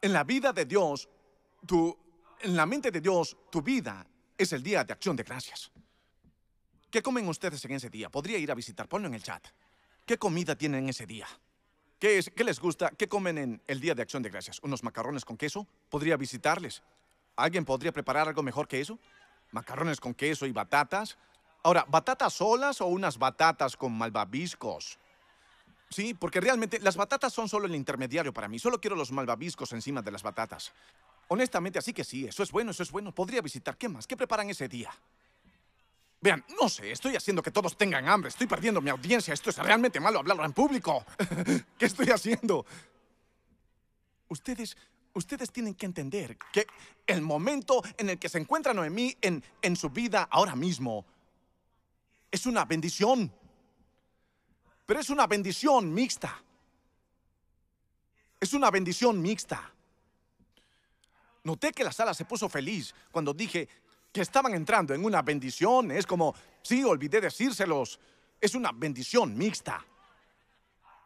[0.00, 1.08] En la vida de Dios,
[1.66, 1.98] tu,
[2.38, 4.06] en la mente de Dios, tu vida
[4.38, 5.72] es el día de acción de gracias.
[6.88, 8.08] ¿Qué comen ustedes en ese día?
[8.10, 9.44] Podría ir a visitar, ponlo en el chat.
[10.06, 11.26] ¿Qué comida tienen ese día?
[11.98, 12.90] ¿Qué, es, ¿Qué les gusta?
[12.90, 14.60] ¿Qué comen en el día de acción de gracias?
[14.62, 15.66] ¿Unos macarrones con queso?
[15.90, 16.80] Podría visitarles.
[17.34, 19.00] ¿Alguien podría preparar algo mejor que eso?
[19.50, 21.18] Macarrones con queso y batatas.
[21.64, 24.96] Ahora, ¿batatas solas o unas batatas con malvaviscos?
[25.90, 28.58] Sí, porque realmente las batatas son solo el intermediario para mí.
[28.58, 30.72] Solo quiero los malvaviscos encima de las batatas.
[31.28, 33.14] Honestamente, así que sí, eso es bueno, eso es bueno.
[33.14, 33.76] Podría visitar.
[33.76, 34.06] ¿Qué más?
[34.06, 34.90] ¿Qué preparan ese día?
[36.20, 38.28] Vean, no sé, estoy haciendo que todos tengan hambre.
[38.28, 39.32] Estoy perdiendo mi audiencia.
[39.32, 41.04] Esto es realmente malo hablarlo en público.
[41.78, 42.66] ¿Qué estoy haciendo?
[44.28, 44.76] Ustedes,
[45.14, 46.66] ustedes tienen que entender que
[47.06, 51.06] el momento en el que se encuentra Noemí en, en su vida ahora mismo
[52.30, 53.32] es una bendición
[54.88, 56.42] pero es una bendición mixta.
[58.40, 59.70] Es una bendición mixta.
[61.44, 63.68] Noté que la sala se puso feliz cuando dije
[64.10, 65.90] que estaban entrando en una bendición.
[65.90, 68.00] Es como, sí, olvidé decírselos.
[68.40, 69.84] Es una bendición mixta.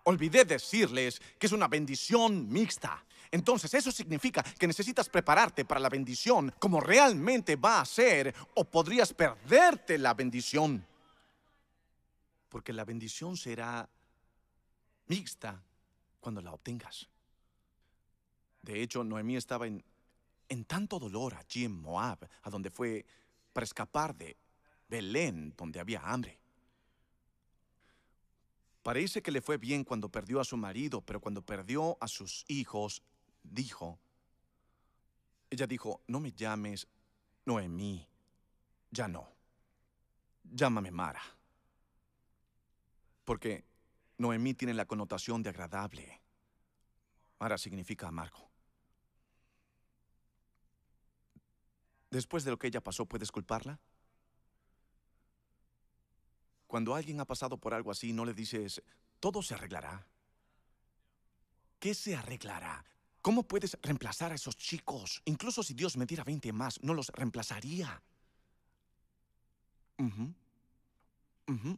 [0.05, 3.05] Olvidé decirles que es una bendición mixta.
[3.33, 8.63] Entonces eso significa que necesitas prepararte para la bendición como realmente va a ser o
[8.63, 10.87] podrías perderte la bendición
[12.53, 13.89] porque la bendición será
[15.07, 15.65] mixta
[16.21, 17.09] cuando la obtengas.
[18.61, 19.83] De hecho, Noemí estaba en,
[20.51, 23.07] en tanto dolor allí en Moab, a donde fue
[23.55, 24.37] para escapar de
[24.87, 26.39] Belén, donde había hambre.
[28.83, 32.45] Parece que le fue bien cuando perdió a su marido, pero cuando perdió a sus
[32.49, 33.03] hijos,
[33.43, 33.99] dijo,
[35.49, 36.87] ella dijo, no me llames
[37.47, 38.07] Noemí,
[38.91, 39.27] ya no,
[40.45, 41.23] llámame Mara
[43.25, 43.65] porque
[44.19, 46.21] Noemí tiene la connotación de agradable.
[47.39, 48.51] Mara significa amargo.
[52.11, 53.81] Después de lo que ella pasó, ¿puedes culparla?
[56.67, 58.83] Cuando alguien ha pasado por algo así, no le dices,
[59.19, 60.07] todo se arreglará.
[61.79, 62.85] ¿Qué se arreglará?
[63.23, 65.23] ¿Cómo puedes reemplazar a esos chicos?
[65.25, 68.03] Incluso si Dios me diera 20 más, no los reemplazaría.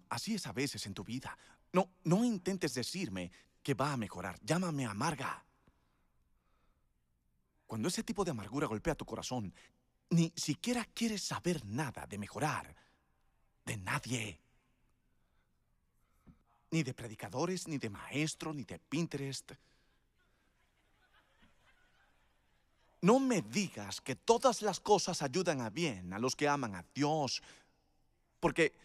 [0.09, 1.37] Así es a veces en tu vida.
[1.73, 3.31] No, no intentes decirme
[3.63, 4.39] que va a mejorar.
[4.43, 5.45] Llámame amarga.
[7.67, 9.53] Cuando ese tipo de amargura golpea tu corazón,
[10.11, 12.75] ni siquiera quieres saber nada de mejorar.
[13.65, 14.39] De nadie.
[16.71, 19.53] Ni de predicadores, ni de maestro, ni de Pinterest.
[23.01, 26.85] No me digas que todas las cosas ayudan a bien a los que aman a
[26.95, 27.43] Dios.
[28.41, 28.84] Porque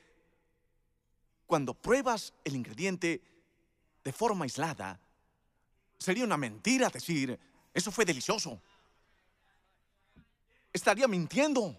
[1.50, 3.24] cuando pruebas el ingrediente
[4.04, 5.00] de forma aislada,
[5.98, 7.40] sería una mentira decir,
[7.74, 8.62] eso fue delicioso.
[10.72, 11.76] estaría mintiendo.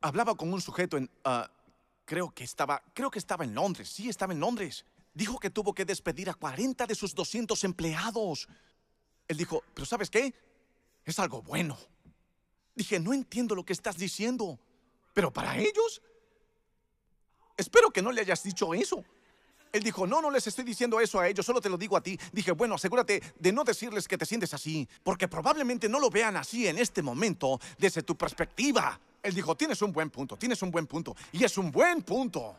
[0.00, 1.10] Hablaba con un sujeto en...
[1.24, 1.50] ah,
[2.04, 2.80] creo que estaba...
[2.94, 3.88] Creo que estaba en Londres.
[3.88, 4.84] Sí, estaba en Londres.
[5.12, 8.46] Dijo que tuvo que despedir a 40 de sus 200 empleados.
[9.26, 10.32] Él dijo, pero ¿sabes qué?
[11.04, 11.76] Es algo bueno.
[12.76, 14.56] Dije, no entiendo lo que estás diciendo.
[15.12, 16.00] Pero para ellos...
[17.56, 19.04] Espero que no le hayas dicho eso.
[19.72, 22.00] Él dijo, no, no les estoy diciendo eso a ellos, solo te lo digo a
[22.00, 22.18] ti.
[22.32, 26.36] Dije, bueno, asegúrate de no decirles que te sientes así, porque probablemente no lo vean
[26.36, 29.00] así en este momento desde tu perspectiva.
[29.20, 32.56] Él dijo, tienes un buen punto, tienes un buen punto, y es un buen punto.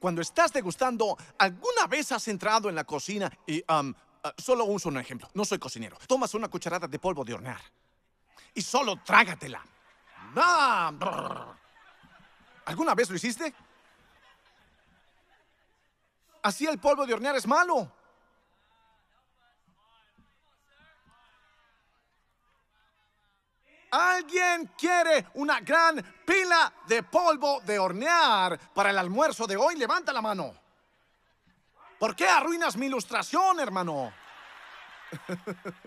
[0.00, 4.88] Cuando estás degustando, ¿alguna vez has entrado en la cocina y, um, uh, solo uso
[4.88, 7.60] un ejemplo, no soy cocinero, tomas una cucharada de polvo de hornear
[8.56, 9.64] y solo trágatela.
[10.34, 11.54] ¡Ah!
[12.64, 13.54] ¿Alguna vez lo hiciste?
[16.46, 17.90] Así el polvo de hornear es malo.
[23.90, 29.74] ¿Alguien quiere una gran pila de polvo de hornear para el almuerzo de hoy?
[29.74, 30.54] Levanta la mano.
[31.98, 34.12] ¿Por qué arruinas mi ilustración, hermano?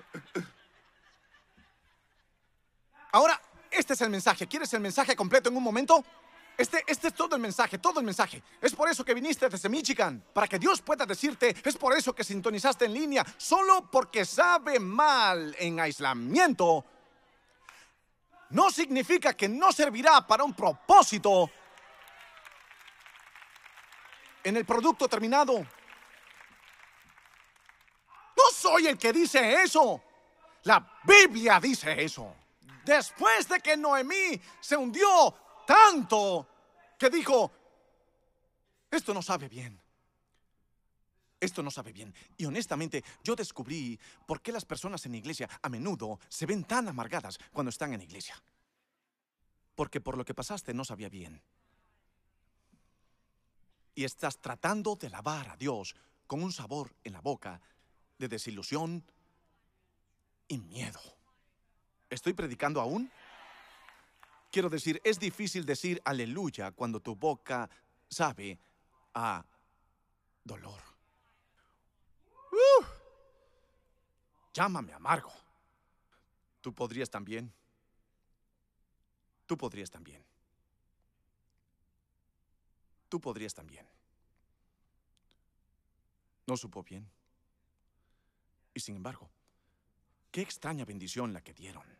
[3.13, 3.39] Ahora,
[3.71, 4.45] este es el mensaje.
[4.45, 6.03] ¿Quieres el mensaje completo en un momento?
[6.59, 8.43] Este, este es todo el mensaje, todo el mensaje.
[8.59, 12.13] Es por eso que viniste desde Michigan, para que Dios pueda decirte, es por eso
[12.13, 16.83] que sintonizaste en línea, solo porque sabe mal en aislamiento,
[18.49, 21.49] no significa que no servirá para un propósito
[24.43, 25.59] en el producto terminado.
[28.35, 30.03] No soy el que dice eso.
[30.63, 32.35] La Biblia dice eso.
[32.83, 36.47] Después de que Noemí se hundió tanto
[36.97, 37.51] que dijo,
[38.89, 39.79] esto no sabe bien.
[41.39, 42.12] Esto no sabe bien.
[42.38, 46.88] Y honestamente, yo descubrí por qué las personas en iglesia a menudo se ven tan
[46.88, 48.41] amargadas cuando están en iglesia.
[49.75, 51.39] Porque por lo que pasaste no sabía bien.
[53.93, 57.62] Y estás tratando de lavar a Dios con un sabor en la boca
[58.17, 59.03] de desilusión
[60.47, 60.99] y miedo.
[62.10, 63.12] ¿Estoy predicando aún?
[64.51, 67.69] Quiero decir, es difícil decir aleluya cuando tu boca
[68.09, 68.57] sabe
[69.13, 69.45] a
[70.43, 70.81] dolor.
[72.51, 72.85] Uh,
[74.53, 75.31] llámame amargo.
[76.62, 77.53] Tú podrías también.
[79.45, 80.23] Tú podrías también.
[83.07, 83.88] Tú podrías también.
[86.47, 87.07] No supo bien.
[88.73, 89.29] Y sin embargo,
[90.31, 91.98] qué extraña bendición la que dieron.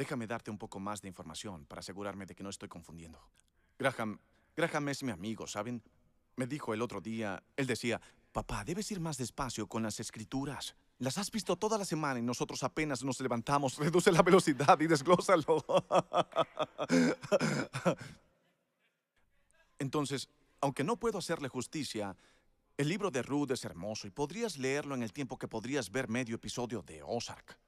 [0.00, 3.20] Déjame darte un poco más de información para asegurarme de que no estoy confundiendo.
[3.78, 4.18] Graham,
[4.56, 5.82] Graham es mi amigo, ¿saben?
[6.36, 8.00] Me dijo el otro día, él decía,
[8.32, 10.74] papá, debes ir más despacio con las escrituras.
[11.00, 13.76] Las has visto toda la semana y nosotros apenas nos levantamos.
[13.78, 15.62] Reduce la velocidad y desglósalo.
[19.78, 20.30] Entonces,
[20.62, 22.16] aunque no puedo hacerle justicia,
[22.78, 26.08] el libro de Ruth es hermoso y podrías leerlo en el tiempo que podrías ver
[26.08, 27.58] medio episodio de Ozark.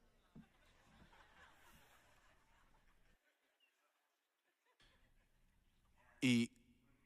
[6.22, 6.50] Y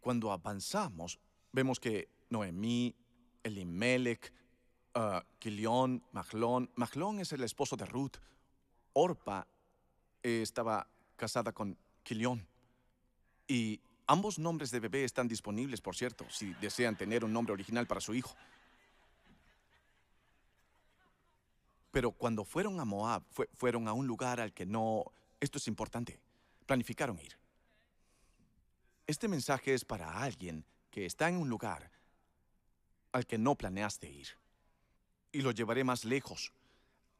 [0.00, 1.18] cuando avanzamos,
[1.50, 2.94] vemos que Noemí,
[3.42, 4.32] Elimelech,
[4.94, 8.18] uh, Kilión, Mahlón, Mahlón es el esposo de Ruth,
[8.92, 9.46] Orpa
[10.22, 12.46] eh, estaba casada con Kilión.
[13.48, 17.86] Y ambos nombres de bebé están disponibles, por cierto, si desean tener un nombre original
[17.86, 18.36] para su hijo.
[21.90, 23.22] Pero cuando fueron a Moab,
[23.54, 25.04] fueron a un lugar al que no,
[25.40, 26.20] esto es importante,
[26.66, 27.38] planificaron ir.
[29.06, 31.90] Este mensaje es para alguien que está en un lugar
[33.12, 34.28] al que no planeaste ir.
[35.30, 36.52] Y lo llevaré más lejos.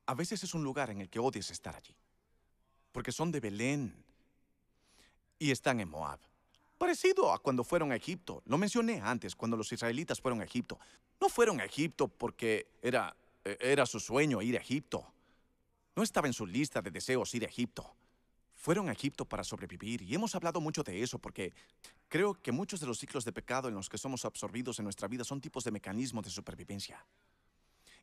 [0.06, 1.94] A veces es un lugar en el que odias estar allí.
[2.90, 3.94] Porque son de Belén
[5.38, 6.18] y están en Moab.
[6.76, 8.42] Parecido a cuando fueron a Egipto.
[8.46, 10.78] Lo mencioné antes, cuando los israelitas fueron a Egipto.
[11.20, 15.06] No fueron a Egipto porque era, era su sueño ir a Egipto.
[15.94, 17.94] No estaba en su lista de deseos ir a Egipto
[18.66, 21.54] fueron a Egipto para sobrevivir y hemos hablado mucho de eso porque
[22.08, 25.06] creo que muchos de los ciclos de pecado en los que somos absorbidos en nuestra
[25.06, 27.06] vida son tipos de mecanismos de supervivencia.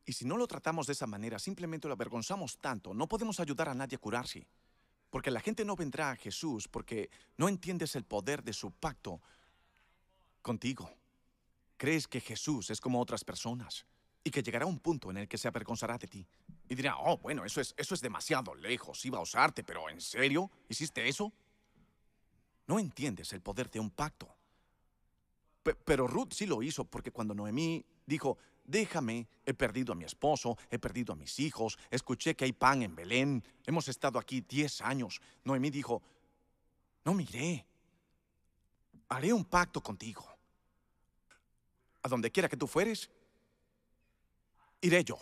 [0.05, 3.67] Y si no lo tratamos de esa manera, simplemente lo avergonzamos tanto, no podemos ayudar
[3.67, 4.47] a nadie a curarse.
[5.09, 9.19] Porque la gente no vendrá a Jesús porque no entiendes el poder de su pacto
[10.41, 10.89] contigo.
[11.75, 13.85] Crees que Jesús es como otras personas
[14.23, 16.25] y que llegará un punto en el que se avergonzará de ti.
[16.69, 20.01] Y dirá, oh, bueno, eso es, eso es demasiado lejos, iba a usarte, pero ¿en
[20.01, 20.49] serio?
[20.69, 21.33] ¿Hiciste eso?
[22.67, 24.35] No entiendes el poder de un pacto.
[25.85, 30.57] pero Ruth sí lo hizo porque cuando Noemí dijo, déjame, he perdido a mi esposo,
[30.69, 34.81] he perdido a mis hijos, escuché que hay pan en Belén, hemos estado aquí 10
[34.81, 35.21] años.
[35.43, 36.01] Noemí dijo,
[37.05, 37.65] no miré,
[39.09, 40.27] haré un pacto contigo.
[42.01, 43.09] A donde quiera que tú fueres,
[44.81, 45.17] iré yo.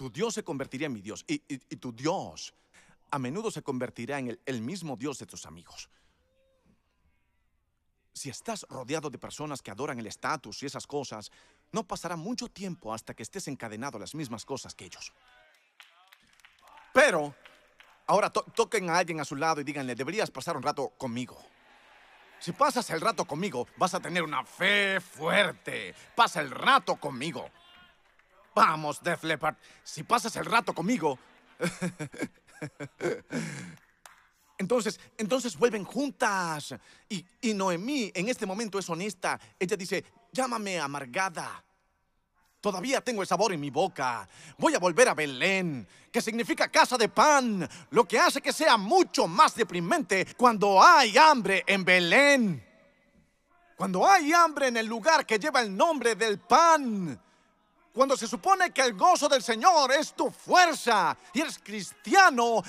[0.00, 1.40] Tu Dios se convertirá en mi Dios y,
[1.76, 2.54] tu Dios
[3.10, 5.90] a menudo se convertirá en el mismo Dios de tus amigos.
[8.14, 11.30] Si estás rodeado de personas que adoran el estatus y esas cosas,
[11.70, 15.12] no pasará mucho tiempo hasta que estés encadenado a las mismas cosas que ellos.
[16.94, 17.34] Pero,
[18.06, 21.36] ahora toquen a alguien a su lado y díganle, deberías pasar un rato conmigo.
[22.38, 25.94] Si pasas el rato conmigo, vas a tener una fe fuerte.
[26.16, 27.50] Pasa el rato conmigo.
[28.60, 31.18] Vamos, Def Leppard, si pasas el rato conmigo...
[34.58, 36.74] Entonces, entonces vuelven juntas.
[37.08, 39.40] Y, y Noemí en este momento es honesta.
[39.58, 41.64] Ella dice, llámame amargada.
[42.60, 44.28] Todavía tengo el sabor en mi boca.
[44.58, 48.76] Voy a volver a Belén, que significa casa de pan, lo que hace que sea
[48.76, 52.62] mucho más deprimente cuando hay hambre en Belén.
[53.78, 57.18] Cuando hay hambre en el lugar que lleva el nombre del pan.
[57.92, 62.62] Cuando se supone que el gozo del Señor es tu fuerza y eres cristiano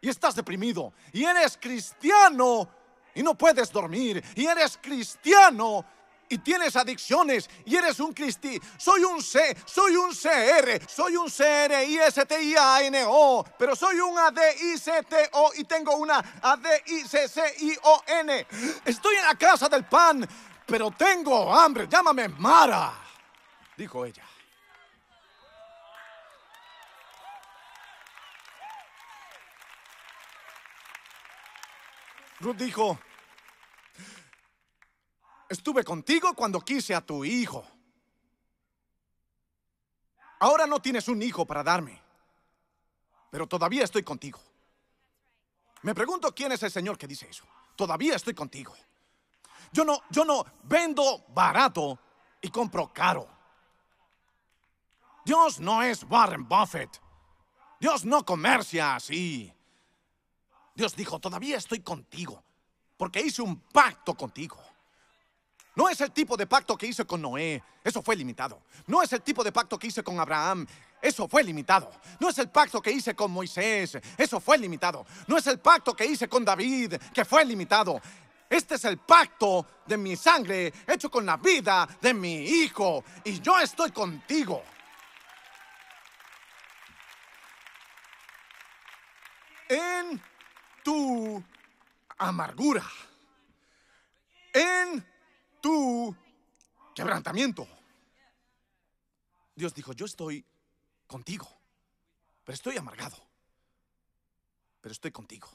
[0.00, 2.68] y estás deprimido y eres cristiano
[3.14, 5.84] y no puedes dormir y eres cristiano
[6.28, 11.28] y tienes adicciones y eres un cristi, soy un C, soy un CR, soy un
[11.28, 14.40] CR I S T I A N O, pero soy un A D
[14.72, 18.46] I C T O y tengo una A D I C C I O N.
[18.84, 20.26] Estoy en la casa del pan,
[20.66, 22.94] pero tengo hambre, llámame Mara,
[23.76, 24.24] dijo ella.
[32.40, 32.98] Ruth dijo,
[35.48, 37.66] estuve contigo cuando quise a tu hijo.
[40.40, 42.00] Ahora no tienes un hijo para darme,
[43.30, 44.38] pero todavía estoy contigo.
[45.82, 47.44] Me pregunto quién es el Señor que dice eso.
[47.74, 48.74] Todavía estoy contigo.
[49.72, 51.98] Yo no, yo no vendo barato
[52.40, 53.28] y compro caro.
[55.24, 57.00] Dios no es Warren Buffett.
[57.80, 59.52] Dios no comercia así.
[60.76, 62.44] Dios dijo, todavía estoy contigo,
[62.98, 64.58] porque hice un pacto contigo.
[65.74, 68.62] No es el tipo de pacto que hice con Noé, eso fue limitado.
[68.86, 70.66] No es el tipo de pacto que hice con Abraham,
[71.00, 71.90] eso fue limitado.
[72.20, 75.06] No es el pacto que hice con Moisés, eso fue limitado.
[75.26, 77.98] No es el pacto que hice con David, que fue limitado.
[78.48, 83.40] Este es el pacto de mi sangre hecho con la vida de mi hijo y
[83.40, 84.62] yo estoy contigo.
[89.68, 90.22] En
[90.86, 91.42] tu
[92.16, 92.86] amargura,
[94.54, 95.04] en
[95.60, 96.14] tu
[96.94, 97.66] quebrantamiento.
[99.56, 100.44] Dios dijo, yo estoy
[101.08, 101.48] contigo,
[102.44, 103.16] pero estoy amargado,
[104.80, 105.48] pero estoy contigo.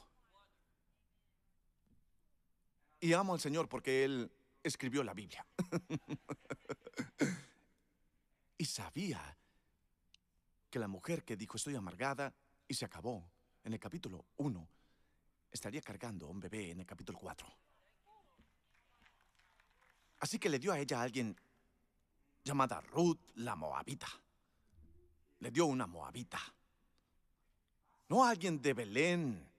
[3.00, 4.30] Y amo al Señor porque Él
[4.62, 5.46] escribió la Biblia.
[8.58, 9.34] y sabía
[10.68, 12.34] que la mujer que dijo estoy amargada
[12.68, 13.24] y se acabó
[13.64, 14.81] en el capítulo 1
[15.52, 17.46] estaría cargando un bebé en el capítulo 4.
[20.20, 21.36] Así que le dio a ella a alguien
[22.42, 24.08] llamada Ruth la Moabita.
[25.40, 26.40] Le dio una Moabita.
[28.08, 29.52] No a alguien de Belén,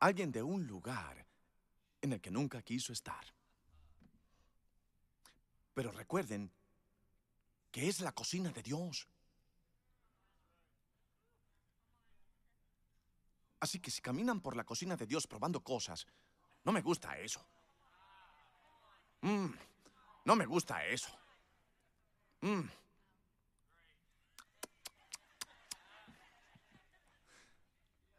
[0.00, 1.24] alguien de un lugar
[2.00, 3.24] en el que nunca quiso estar.
[5.74, 6.50] Pero recuerden
[7.70, 9.06] que es la cocina de Dios.
[13.60, 16.06] Así que si caminan por la cocina de Dios probando cosas,
[16.64, 17.44] no me gusta eso.
[19.22, 19.48] Mm,
[20.24, 21.10] no me gusta eso.
[22.40, 22.62] Mm.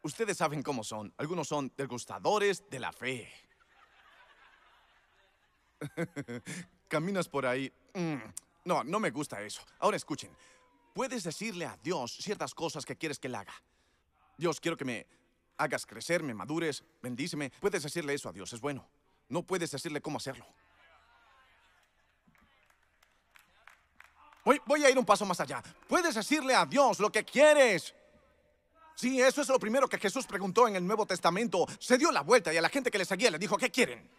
[0.01, 1.13] Ustedes saben cómo son.
[1.17, 3.31] Algunos son degustadores de la fe.
[6.87, 7.71] Caminas por ahí.
[7.93, 8.15] Mm,
[8.65, 9.61] no, no me gusta eso.
[9.79, 10.35] Ahora escuchen.
[10.93, 13.53] Puedes decirle a Dios ciertas cosas que quieres que él haga.
[14.37, 15.05] Dios, quiero que me
[15.59, 17.51] hagas crecer, me madures, bendíceme.
[17.59, 18.87] Puedes decirle eso a Dios, es bueno.
[19.27, 20.45] No puedes decirle cómo hacerlo.
[24.43, 25.61] Voy, voy, a ir un paso más allá.
[25.87, 27.93] Puedes decirle a Dios lo que quieres.
[28.95, 31.67] Sí, eso es lo primero que Jesús preguntó en el Nuevo Testamento.
[31.77, 34.09] Se dio la vuelta y a la gente que le seguía le dijo, ¿qué quieren?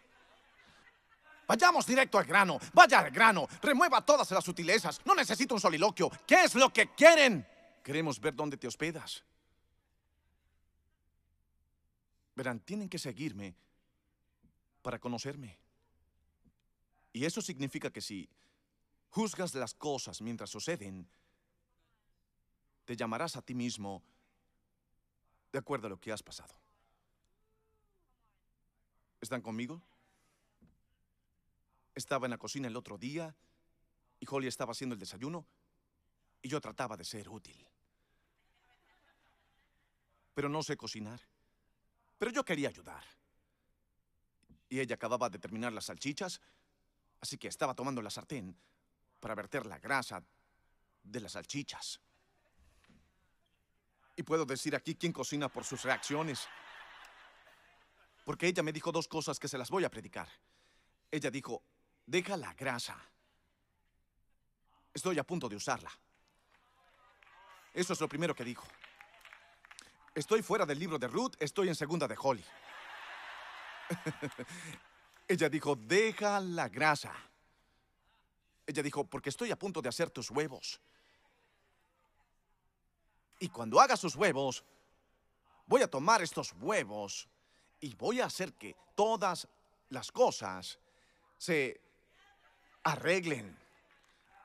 [1.47, 2.59] Vayamos directo al grano.
[2.71, 3.47] Vaya al grano.
[3.61, 5.01] Remueva todas las sutilezas.
[5.03, 6.09] No necesito un soliloquio.
[6.25, 7.45] ¿Qué es lo que quieren?
[7.83, 9.23] Queremos ver dónde te hospedas.
[12.35, 13.55] Verán, tienen que seguirme
[14.81, 15.57] para conocerme.
[17.13, 18.29] Y eso significa que si
[19.09, 21.07] juzgas las cosas mientras suceden,
[22.85, 24.01] te llamarás a ti mismo
[25.51, 26.53] de acuerdo a lo que has pasado.
[29.19, 29.81] ¿Están conmigo?
[31.93, 33.35] Estaba en la cocina el otro día
[34.19, 35.45] y Holly estaba haciendo el desayuno
[36.41, 37.67] y yo trataba de ser útil.
[40.33, 41.19] Pero no sé cocinar.
[42.21, 43.03] Pero yo quería ayudar.
[44.69, 46.39] Y ella acababa de terminar las salchichas,
[47.19, 48.55] así que estaba tomando la sartén
[49.19, 50.23] para verter la grasa
[51.01, 51.99] de las salchichas.
[54.15, 56.47] Y puedo decir aquí quién cocina por sus reacciones.
[58.23, 60.29] Porque ella me dijo dos cosas que se las voy a predicar.
[61.09, 61.63] Ella dijo,
[62.05, 63.03] deja la grasa.
[64.93, 65.91] Estoy a punto de usarla.
[67.73, 68.67] Eso es lo primero que dijo.
[70.13, 72.43] Estoy fuera del libro de Ruth, estoy en segunda de Holly.
[75.27, 77.13] Ella dijo, deja la grasa.
[78.67, 80.81] Ella dijo, porque estoy a punto de hacer tus huevos.
[83.39, 84.65] Y cuando haga sus huevos,
[85.65, 87.29] voy a tomar estos huevos
[87.79, 89.47] y voy a hacer que todas
[89.89, 90.77] las cosas
[91.37, 91.79] se
[92.83, 93.57] arreglen.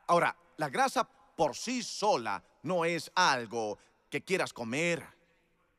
[0.07, 5.16] Ahora, la grasa por sí sola no es algo que quieras comer.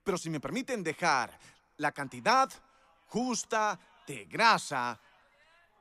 [0.07, 1.37] Pero si me permiten dejar
[1.75, 2.49] la cantidad
[3.07, 3.77] justa
[4.07, 4.97] de grasa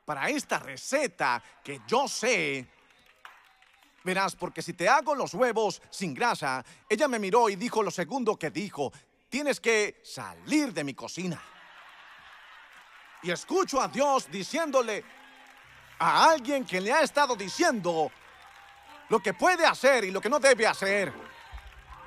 [0.05, 2.69] para esta receta que yo sé,
[4.03, 7.91] verás, porque si te hago los huevos sin grasa, ella me miró y dijo lo
[7.93, 8.93] segundo que dijo,
[9.29, 11.41] tienes que salir de mi cocina.
[13.23, 15.05] Y escucho a Dios diciéndole
[16.01, 18.11] a alguien que le ha estado diciendo
[19.09, 21.13] lo que puede hacer y lo que no debe hacer.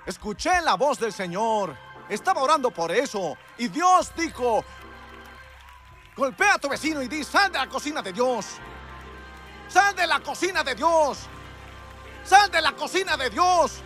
[0.06, 1.89] Escuché la voz del Señor.
[2.10, 3.38] Estaba orando por eso.
[3.58, 4.66] Y Dios dijo,
[6.16, 8.46] golpea a tu vecino y di, sal de la cocina de Dios.
[9.70, 11.20] Sal de la cocina de Dios.
[12.26, 13.82] Sal de la cocina de Dios.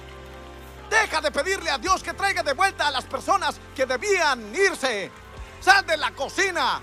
[0.89, 5.11] Deja de pedirle a Dios que traiga de vuelta a las personas que debían irse.
[5.59, 6.79] Sal de la cocina.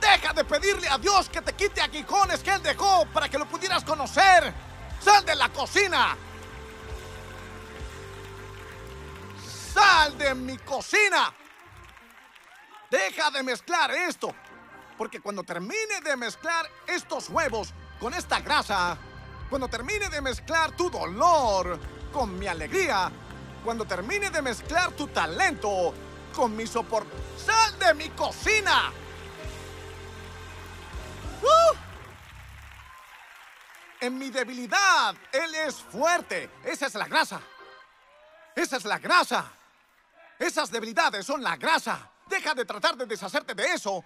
[0.00, 3.46] Deja de pedirle a Dios que te quite aguijones que Él dejó para que lo
[3.46, 4.52] pudieras conocer.
[5.00, 6.16] Sal de la cocina.
[9.72, 11.32] Sal de mi cocina.
[12.90, 14.34] Deja de mezclar esto.
[14.98, 18.98] Porque cuando termine de mezclar estos huevos con esta grasa,
[19.48, 21.78] cuando termine de mezclar tu dolor
[22.12, 23.10] con mi alegría,
[23.64, 25.94] cuando termine de mezclar tu talento
[26.34, 28.92] con mi soporte, sal de mi cocina.
[31.42, 31.76] ¡Uh!
[34.00, 36.50] En mi debilidad, Él es fuerte.
[36.64, 37.40] Esa es la grasa.
[38.54, 39.50] Esa es la grasa.
[40.42, 42.10] Esas debilidades son la grasa.
[42.28, 44.04] Deja de tratar de deshacerte de eso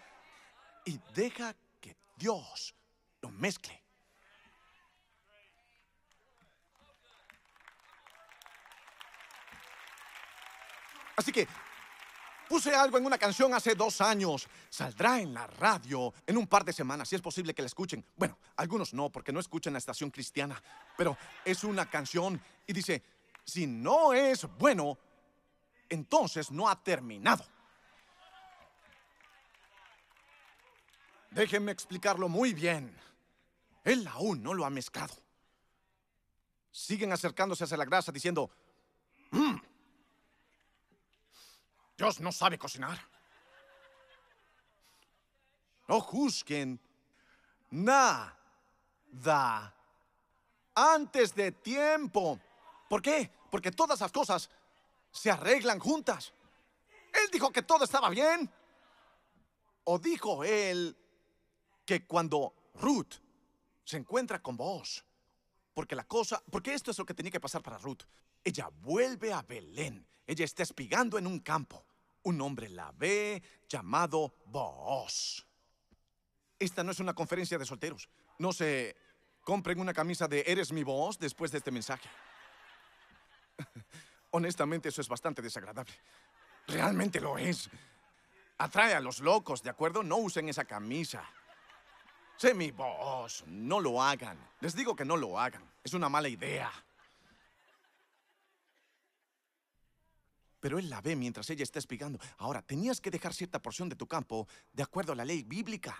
[0.84, 2.74] y deja que Dios
[3.22, 3.82] lo mezcle.
[11.16, 11.48] Así que
[12.50, 14.46] puse algo en una canción hace dos años.
[14.68, 18.04] Saldrá en la radio en un par de semanas, si es posible que la escuchen.
[18.14, 20.62] Bueno, algunos no, porque no escuchan la estación cristiana.
[20.98, 21.16] Pero
[21.46, 23.02] es una canción y dice,
[23.42, 24.98] si no es bueno,
[25.88, 27.44] entonces no ha terminado.
[31.30, 32.96] Déjenme explicarlo muy bien.
[33.84, 35.14] Él aún no lo ha mezclado.
[36.70, 38.50] Siguen acercándose hacia la grasa diciendo,
[39.30, 39.56] "Mm,
[41.96, 42.98] Dios no sabe cocinar.
[45.88, 46.80] No juzguen
[47.70, 48.36] nada
[50.74, 52.38] antes de tiempo.
[52.88, 53.30] ¿Por qué?
[53.50, 54.50] Porque todas las cosas
[55.16, 56.32] se arreglan juntas.
[57.12, 58.50] Él dijo que todo estaba bien.
[59.84, 60.96] ¿O dijo él
[61.84, 63.14] que cuando Ruth
[63.84, 65.04] se encuentra con vos,
[65.72, 68.02] porque la cosa, porque esto es lo que tenía que pasar para Ruth,
[68.42, 71.86] ella vuelve a Belén, ella está espigando en un campo,
[72.24, 75.46] un hombre la ve llamado Boaz.
[76.58, 78.08] Esta no es una conferencia de solteros,
[78.38, 78.96] no se
[79.42, 82.08] compren una camisa de Eres mi voz después de este mensaje.
[84.36, 85.94] Honestamente, eso es bastante desagradable.
[86.66, 87.70] Realmente lo es.
[88.58, 90.02] Atrae a los locos, ¿de acuerdo?
[90.02, 91.24] No usen esa camisa.
[92.36, 93.44] Sé mi voz.
[93.46, 94.38] No lo hagan.
[94.60, 95.62] Les digo que no lo hagan.
[95.82, 96.70] Es una mala idea.
[100.60, 102.18] Pero él la ve mientras ella está espigando.
[102.36, 105.96] Ahora, tenías que dejar cierta porción de tu campo de acuerdo a la ley bíblica.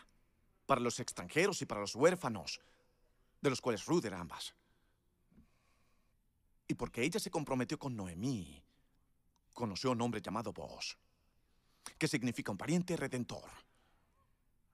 [0.67, 2.61] Para los extranjeros y para los huérfanos,
[3.41, 4.55] de los cuales Ruth era ambas.
[6.69, 8.63] Y porque ella se comprometió con Noemí,
[9.55, 10.97] conoció a un hombre llamado Boaz,
[11.99, 13.51] que significa un pariente redentor.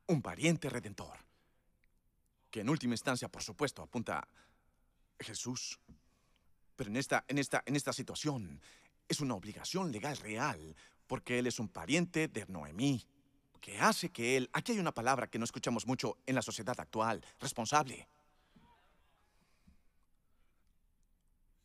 [0.07, 1.17] Un pariente redentor.
[2.51, 5.81] que en última instancia, por supuesto, apunta a Jesús.
[6.77, 8.61] Pero en esta, en esta, en esta situación
[9.09, 10.77] es una obligación legal real,
[11.07, 13.07] porque él es un pariente de Noemí,
[13.61, 16.79] que hace que él, aquí hay una palabra que no escuchamos mucho en la sociedad
[16.79, 18.07] actual, responsable.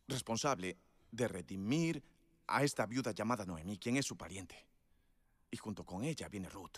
[0.08, 0.78] Responsable
[1.12, 2.04] de redimir
[2.48, 4.66] a esta viuda llamada Noemí, quien es su pariente.
[5.52, 6.78] Y junto con ella viene Ruth.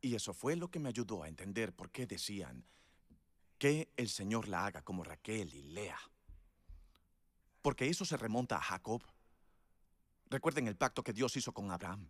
[0.00, 2.64] Y eso fue lo que me ayudó a entender por qué decían
[3.58, 5.98] que el Señor la haga como Raquel y Lea.
[7.62, 9.02] Porque eso se remonta a Jacob.
[10.30, 12.08] Recuerden el pacto que Dios hizo con Abraham.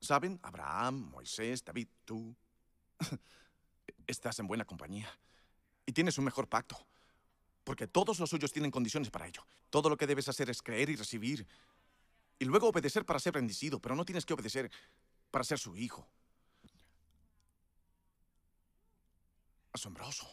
[0.00, 0.38] ¿Saben?
[0.42, 2.36] Abraham, Moisés, David, tú.
[4.06, 5.08] Estás en buena compañía.
[5.84, 6.78] Y tienes un mejor pacto.
[7.68, 9.44] Porque todos los suyos tienen condiciones para ello.
[9.68, 11.46] Todo lo que debes hacer es creer y recibir.
[12.38, 14.70] Y luego obedecer para ser bendecido, pero no tienes que obedecer
[15.30, 16.08] para ser su hijo.
[19.70, 20.26] Asombroso.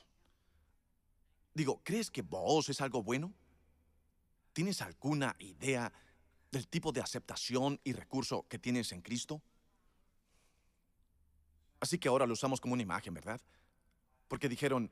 [1.54, 3.34] Digo, ¿crees que vos es algo bueno?
[4.54, 5.92] ¿Tienes alguna idea
[6.54, 9.42] del tipo de aceptación y recurso que tienes en Cristo?
[11.82, 13.42] Así que ahora lo usamos como una imagen, ¿verdad?
[14.30, 14.90] Porque dijeron,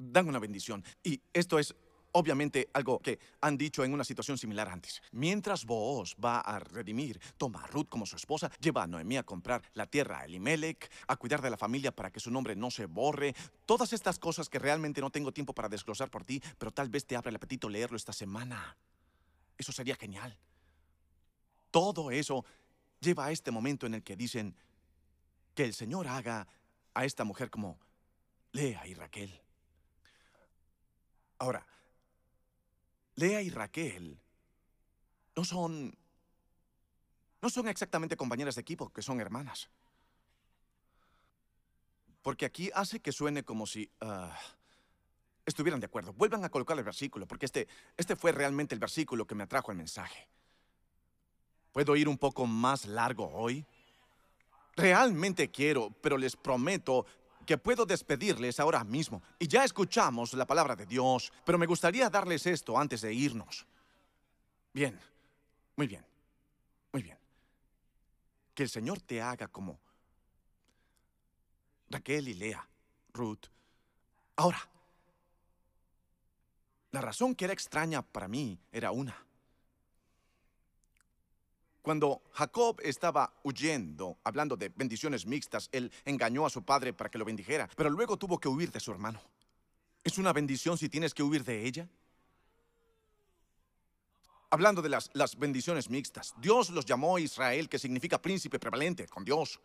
[0.00, 0.82] dan una bendición.
[1.04, 1.74] Y esto es
[2.12, 5.00] Obviamente algo que han dicho en una situación similar antes.
[5.12, 9.22] Mientras Booz va a redimir, toma a Ruth como su esposa, lleva a Noemí a
[9.22, 12.70] comprar la tierra a Elimelech, a cuidar de la familia para que su nombre no
[12.70, 13.34] se borre.
[13.64, 17.06] Todas estas cosas que realmente no tengo tiempo para desglosar por ti, pero tal vez
[17.06, 18.76] te abra el apetito leerlo esta semana.
[19.56, 20.36] Eso sería genial.
[21.70, 22.44] Todo eso
[22.98, 24.56] lleva a este momento en el que dicen
[25.54, 26.48] que el Señor haga
[26.92, 27.78] a esta mujer como
[28.50, 29.40] Lea y Raquel.
[31.40, 31.66] Ahora,
[33.16, 34.20] Lea y Raquel
[35.34, 35.96] no son...
[37.42, 39.70] No son exactamente compañeras de equipo, que son hermanas.
[42.20, 44.38] Porque aquí hace que suene como si ah,
[45.46, 46.12] estuvieran de acuerdo.
[46.12, 47.66] Vuelvan a colocar el versículo, porque este,
[47.96, 50.28] este fue realmente el versículo que me atrajo el mensaje.
[51.72, 53.64] ¿Puedo ir un poco más largo hoy?
[54.76, 57.06] Realmente quiero, pero les prometo
[57.50, 59.20] que puedo despedirles ahora mismo.
[59.36, 63.66] Y ya escuchamos la palabra de Dios, pero me gustaría darles esto antes de irnos.
[64.72, 64.96] Bien,
[65.74, 66.06] muy bien,
[66.92, 67.18] muy bien.
[68.54, 69.80] Que el Señor te haga como
[71.88, 72.64] Raquel y Lea,
[73.12, 73.46] Ruth.
[74.36, 74.60] Ahora,
[76.92, 79.26] la razón que era extraña para mí era una.
[81.82, 87.18] Cuando Jacob estaba huyendo, hablando de bendiciones mixtas, él engañó a su padre para que
[87.18, 89.20] lo bendijera, pero luego tuvo que huir de su hermano.
[90.04, 91.88] ¿Es una bendición si tienes que huir de ella?
[94.50, 99.24] Hablando de las, las bendiciones mixtas, Dios los llamó Israel, que significa príncipe prevalente, con
[99.24, 99.60] Dios.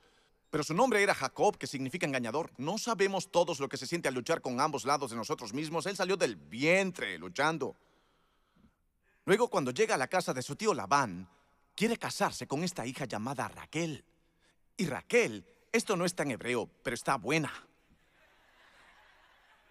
[0.49, 2.51] Pero su nombre era Jacob, que significa engañador.
[2.57, 5.85] No sabemos todos lo que se siente al luchar con ambos lados de nosotros mismos.
[5.85, 7.75] Él salió del vientre luchando.
[9.25, 11.27] Luego, cuando llega a la casa de su tío Labán,
[11.75, 14.03] quiere casarse con esta hija llamada Raquel.
[14.77, 17.51] Y Raquel, esto no está en hebreo, pero está buena.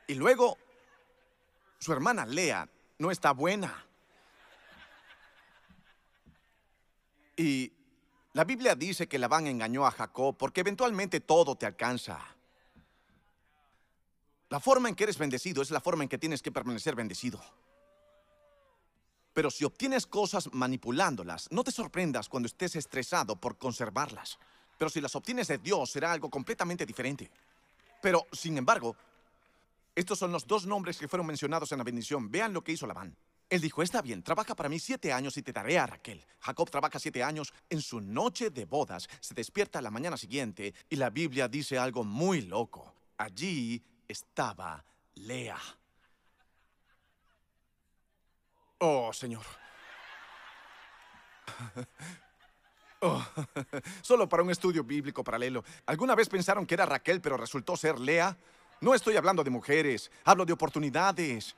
[0.07, 0.59] Y luego,
[1.79, 3.87] su hermana Lea no está buena.
[7.37, 7.73] Y
[8.35, 12.21] la Biblia dice que Labán engañó a Jacob porque eventualmente todo te alcanza.
[14.51, 17.43] La forma en que eres bendecido es la forma en que tienes que permanecer bendecido.
[19.35, 24.39] Pero si obtienes cosas manipulándolas, no te sorprendas cuando estés estresado por conservarlas.
[24.79, 27.31] Pero si las obtienes de Dios, será algo completamente diferente.
[28.01, 28.97] Pero, sin embargo,
[29.95, 32.31] estos son los dos nombres que fueron mencionados en la bendición.
[32.31, 33.17] Vean lo que hizo Labán.
[33.51, 36.25] Él dijo, está bien, trabaja para mí siete años y te daré a Raquel.
[36.41, 37.53] Jacob trabaja siete años.
[37.69, 42.05] En su noche de bodas se despierta la mañana siguiente y la Biblia dice algo
[42.05, 42.93] muy loco.
[43.19, 45.59] Allí estaba Lea.
[48.79, 49.45] Oh, Señor.
[53.07, 53.23] Oh,
[54.01, 55.63] solo para un estudio bíblico paralelo.
[55.85, 58.35] ¿Alguna vez pensaron que era Raquel, pero resultó ser Lea?
[58.81, 61.55] No estoy hablando de mujeres, hablo de oportunidades.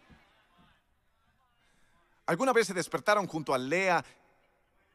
[2.27, 4.05] ¿Alguna vez se despertaron junto a Lea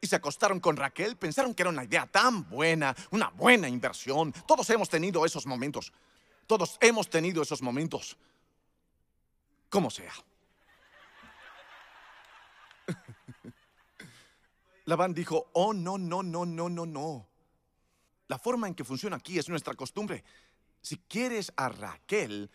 [0.01, 1.15] y se acostaron con Raquel?
[1.15, 4.33] Pensaron que era una idea tan buena, una buena inversión.
[4.45, 5.93] Todos hemos tenido esos momentos.
[6.47, 8.17] Todos hemos tenido esos momentos.
[9.69, 10.11] Como sea.
[14.85, 17.27] Labán dijo, oh, no, no, no, no, no, no.
[18.27, 20.23] La forma en que funciona aquí es nuestra costumbre.
[20.81, 22.49] Si quieres a Raquel,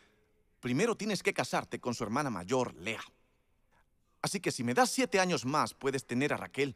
[0.61, 3.03] primero tienes que casarte con su hermana mayor, Lea.
[4.23, 6.75] Así que si me das siete años más, puedes tener a Raquel,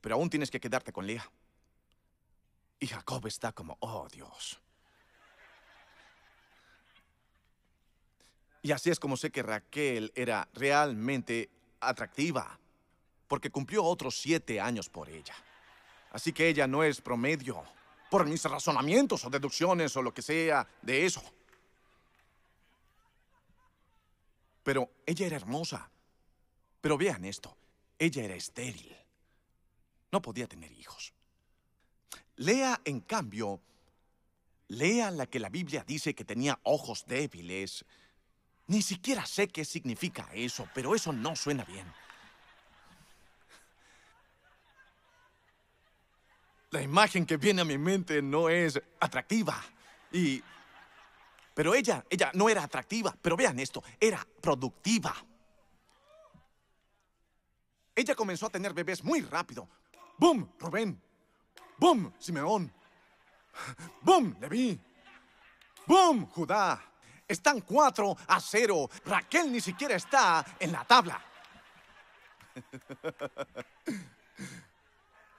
[0.00, 1.30] pero aún tienes que quedarte con Lea.
[2.80, 4.60] Y Jacob está como, oh Dios.
[8.62, 12.58] Y así es como sé que Raquel era realmente atractiva,
[13.30, 15.36] porque cumplió otros siete años por ella.
[16.10, 17.62] Así que ella no es promedio,
[18.10, 21.22] por mis razonamientos o deducciones o lo que sea de eso.
[24.64, 25.88] Pero ella era hermosa.
[26.80, 27.56] Pero vean esto,
[28.00, 28.96] ella era estéril.
[30.10, 31.12] No podía tener hijos.
[32.34, 33.60] Lea, en cambio,
[34.66, 37.84] lea la que la Biblia dice que tenía ojos débiles.
[38.66, 41.86] Ni siquiera sé qué significa eso, pero eso no suena bien.
[46.70, 49.60] La imagen que viene a mi mente no es atractiva.
[50.12, 50.42] Y...
[51.52, 55.14] Pero ella, ella no era atractiva, pero vean esto, era productiva.
[57.94, 59.68] Ella comenzó a tener bebés muy rápido.
[60.16, 60.48] ¡Bum!
[60.58, 61.00] Rubén.
[61.76, 62.12] ¡Bum!
[62.18, 62.72] Simeón.
[64.00, 64.34] ¡Bum!
[64.40, 64.80] Leví.
[65.86, 66.26] ¡Bum!
[66.26, 66.80] Judá.
[67.26, 68.88] Están 4 a 0.
[69.06, 71.20] Raquel ni siquiera está en la tabla.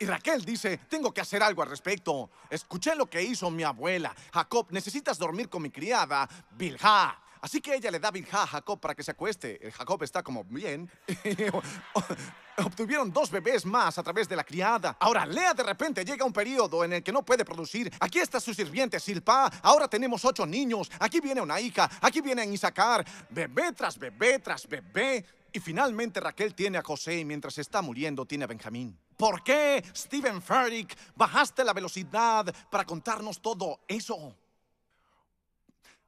[0.02, 2.32] Y Raquel dice, tengo que hacer algo al respecto.
[2.50, 4.16] Escuché lo que hizo mi abuela.
[4.34, 6.28] Jacob, necesitas dormir con mi criada,
[6.58, 7.16] Bilha.
[7.40, 9.64] Así que ella le da Bilha a Jacob para que se acueste.
[9.64, 10.90] El Jacob está como bien.
[12.58, 14.98] Obtuvieron dos bebés más a través de la criada.
[15.00, 17.94] Ahora, Lea de repente llega un periodo en el que no puede producir.
[18.00, 19.52] Aquí está su sirviente Silpa.
[19.62, 20.90] Ahora tenemos ocho niños.
[20.98, 21.88] Aquí viene una hija.
[22.02, 23.06] Aquí viene Isaacar.
[23.30, 25.24] Bebé tras bebé tras bebé.
[25.54, 28.98] Y finalmente Raquel tiene a José y mientras está muriendo tiene a Benjamín.
[29.22, 34.36] ¿Por qué, Steven Furtick, bajaste la velocidad para contarnos todo eso?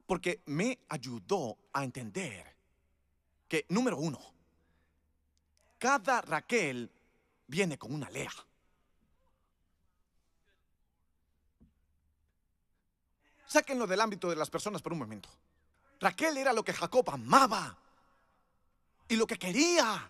[0.08, 2.44] Porque me ayudó a entender
[3.48, 4.20] que, número uno,
[5.78, 6.92] cada Raquel
[7.46, 8.34] viene con una Lea.
[13.46, 15.30] Sáquenlo del ámbito de las personas por un momento.
[16.00, 17.78] Raquel era lo que Jacob amaba
[19.08, 20.10] y lo que quería.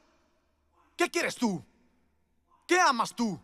[0.95, 1.62] ¿Qué quieres tú?
[2.74, 3.40] ¿Qué amas tú?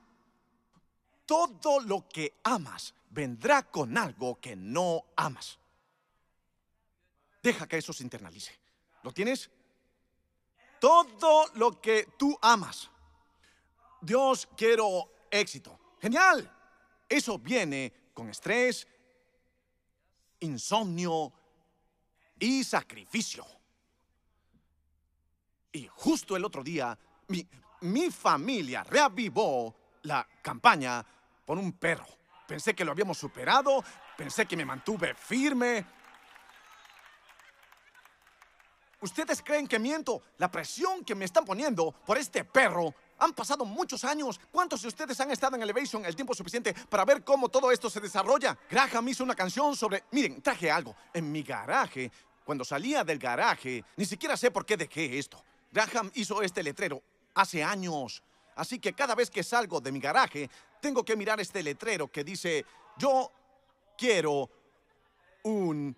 [1.24, 5.60] Todo lo que amas vendrá con algo que no amas.
[7.44, 8.60] Deja que eso se internalice.
[9.04, 9.52] ¿Lo tienes?
[10.80, 12.90] Todo lo que tú amas.
[14.02, 15.80] Dios, quiero éxito.
[16.02, 16.52] Genial.
[17.08, 18.88] Eso viene con estrés,
[20.40, 21.32] insomnio
[22.40, 23.46] y sacrificio.
[25.72, 27.48] Y justo el otro día, mi,
[27.82, 31.06] mi familia reavivó la campaña
[31.46, 32.06] por un perro.
[32.48, 33.84] Pensé que lo habíamos superado,
[34.18, 35.86] pensé que me mantuve firme.
[39.02, 40.22] ¿Ustedes creen que miento?
[40.38, 42.94] La presión que me están poniendo por este perro.
[43.20, 44.40] Han pasado muchos años.
[44.52, 47.90] ¿Cuántos de ustedes han estado en Elevation el tiempo suficiente para ver cómo todo esto
[47.90, 48.58] se desarrolla?
[48.70, 50.04] Graham hizo una canción sobre...
[50.12, 50.96] Miren, traje algo.
[51.14, 52.12] En mi garaje,
[52.44, 55.44] cuando salía del garaje, ni siquiera sé por qué dejé esto.
[55.72, 57.02] Graham hizo este letrero
[57.34, 58.22] hace años.
[58.56, 60.50] Así que cada vez que salgo de mi garaje,
[60.82, 62.66] tengo que mirar este letrero que dice,
[62.98, 63.32] yo
[63.98, 64.50] quiero
[65.44, 65.96] un...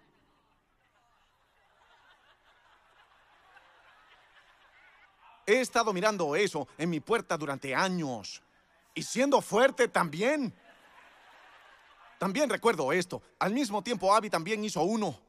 [5.46, 8.42] He estado mirando eso en mi puerta durante años.
[8.94, 10.54] Y siendo fuerte también.
[12.20, 13.22] También recuerdo esto.
[13.40, 15.20] Al mismo tiempo, Abby también hizo uno.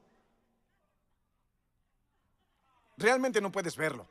[2.99, 4.07] Realmente no puedes verlo.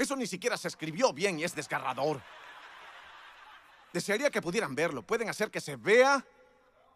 [0.00, 2.22] Eso ni siquiera se escribió bien y es desgarrador.
[3.92, 5.02] Desearía que pudieran verlo.
[5.02, 6.24] ¿Pueden hacer que se vea?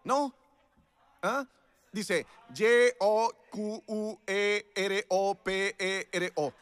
[0.05, 0.33] ¿No?
[1.23, 1.45] ¿Ah?
[1.93, 2.27] Dice
[2.57, 3.35] Y-O-Q-U-E-R-O-P-E-R-O.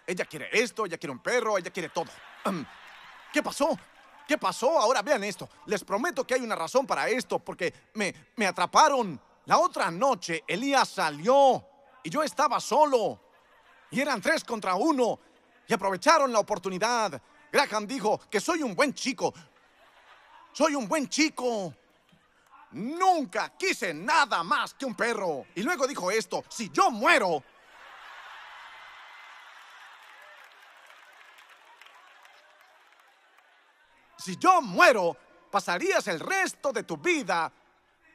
[0.04, 2.10] Ella quiere esto, ella quiere un perro, ella quiere todo.
[3.32, 3.78] ¿Qué pasó?
[4.26, 4.80] ¿Qué pasó?
[4.80, 5.48] Ahora vean esto.
[5.66, 9.20] Les prometo que hay una razón para esto, porque me, me atraparon.
[9.44, 11.64] La otra noche Elías salió
[12.02, 13.20] y yo estaba solo.
[13.92, 15.20] Y eran tres contra uno
[15.72, 17.18] y aprovecharon la oportunidad.
[17.50, 19.32] Graham dijo que soy un buen chico.
[20.52, 21.74] Soy un buen chico.
[22.72, 25.46] Nunca quise nada más que un perro.
[25.54, 27.42] Y luego dijo esto, si yo muero...
[34.18, 35.16] Si yo muero,
[35.50, 37.50] pasarías el resto de tu vida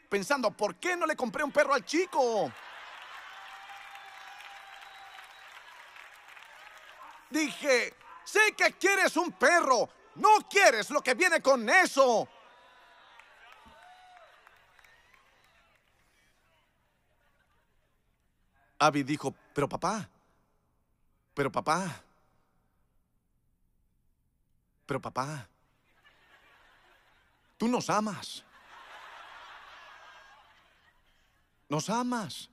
[0.08, 2.52] pensando, ¿por qué no le compré un perro al chico?
[7.30, 12.28] Dije, sé que quieres un perro, no quieres lo que viene con eso.
[18.80, 20.08] Abby dijo, pero papá,
[21.34, 22.04] pero papá,
[24.86, 25.48] pero papá,
[27.58, 28.44] tú nos amas.
[31.70, 32.50] Nos amas.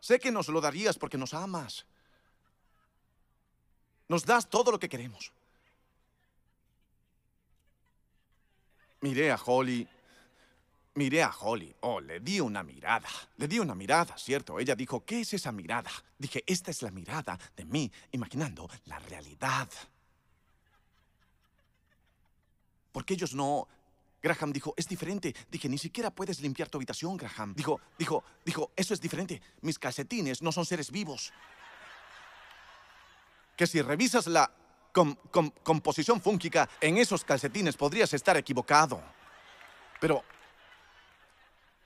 [0.00, 1.86] sé que nos lo darías porque nos amas.
[4.08, 5.32] Nos das todo lo que queremos.
[9.00, 9.86] Miré a Holly.
[10.94, 11.74] Miré a Holly.
[11.80, 13.08] Oh, le di una mirada.
[13.36, 14.58] Le di una mirada, ¿cierto?
[14.58, 15.90] Ella dijo, ¿qué es esa mirada?
[16.18, 19.68] Dije, esta es la mirada de mí, imaginando la realidad.
[22.92, 23.68] Porque ellos no...
[24.22, 25.34] Graham dijo, es diferente.
[25.50, 27.54] Dije, ni siquiera puedes limpiar tu habitación, Graham.
[27.54, 29.42] Dijo, dijo, dijo, eso es diferente.
[29.60, 31.30] Mis calcetines no son seres vivos.
[33.56, 34.50] Que si revisas la
[35.62, 39.02] composición fúngica en esos calcetines podrías estar equivocado.
[40.00, 40.22] Pero...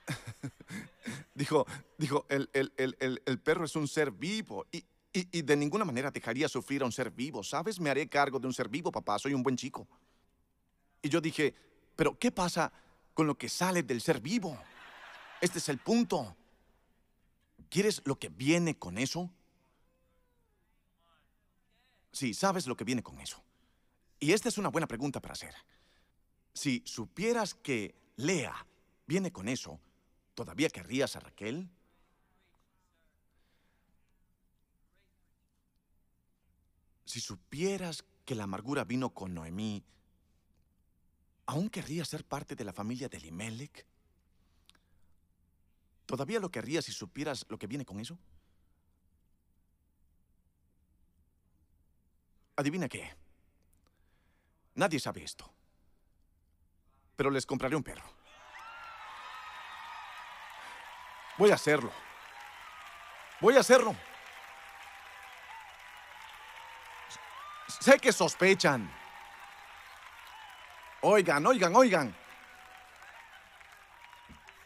[1.35, 1.65] dijo,
[1.97, 6.81] dijo, el, el, perro es un ser vivo y, y, de ninguna manera dejaría sufrir
[6.81, 7.79] a un ser vivo, ¿sabes?
[7.79, 9.87] Me haré cargo de un ser vivo, papá, soy un buen chico.
[11.01, 11.55] Y yo dije,
[11.95, 12.71] pero ¿qué pasa
[13.13, 14.57] con lo que sale del ser vivo?
[15.41, 16.35] Este es el punto.
[17.69, 19.31] ¿Quieres lo que viene con eso?
[22.11, 23.43] Sí, sabes lo que viene con eso.
[24.19, 25.55] Y esta es una buena pregunta para hacer.
[26.53, 28.65] Si supieras que Lea
[29.07, 29.79] viene con eso,
[30.33, 31.69] ¿todavía querrías a Raquel?
[37.05, 39.83] Si supieras que la amargura vino con Noemí,
[41.45, 43.85] ¿aún querrías ser parte de la familia de Elimelech?
[46.05, 48.17] ¿Todavía lo querrías si supieras lo que viene con eso?
[52.59, 53.15] Adivina qué.
[54.75, 55.49] Nadie sabe esto.
[57.15, 58.03] Pero les compraré un perro.
[61.37, 61.89] Voy a hacerlo.
[63.39, 63.95] Voy a hacerlo.
[67.79, 68.91] Sé que sospechan.
[70.99, 72.15] Oigan, oigan, oigan.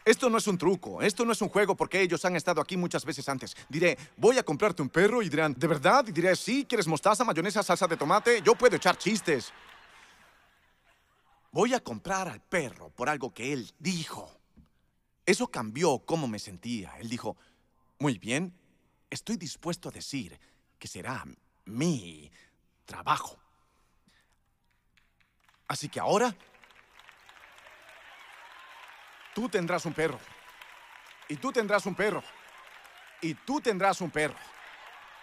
[0.06, 2.76] Esto no es un truco, esto no es un juego porque ellos han estado aquí
[2.76, 3.56] muchas veces antes.
[3.70, 6.06] Diré, voy a comprarte un perro y dirán, ¿de verdad?
[6.08, 8.42] Y diré, sí, ¿quieres mostaza, mayonesa, salsa de tomate?
[8.42, 9.54] Yo puedo echar chistes.
[11.52, 14.30] Voy a comprar al perro por algo que él dijo.
[15.26, 16.94] Eso cambió cómo me sentía.
[17.00, 17.38] Él dijo,
[18.00, 18.54] muy bien,
[19.10, 20.38] estoy dispuesto a decir
[20.78, 21.24] que será
[21.66, 22.30] mi
[22.86, 23.38] trabajo.
[25.68, 26.36] Así que ahora
[29.34, 30.20] Tú tendrás un perro.
[31.28, 32.24] Y tú tendrás un perro.
[33.22, 34.36] Y tú tendrás un perro.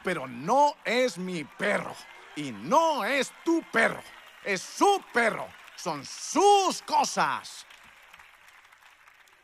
[0.02, 1.94] Pero no es mi perro.
[2.36, 4.02] Y no es tu perro.
[4.44, 5.46] Es su perro.
[5.76, 7.66] Son sus cosas.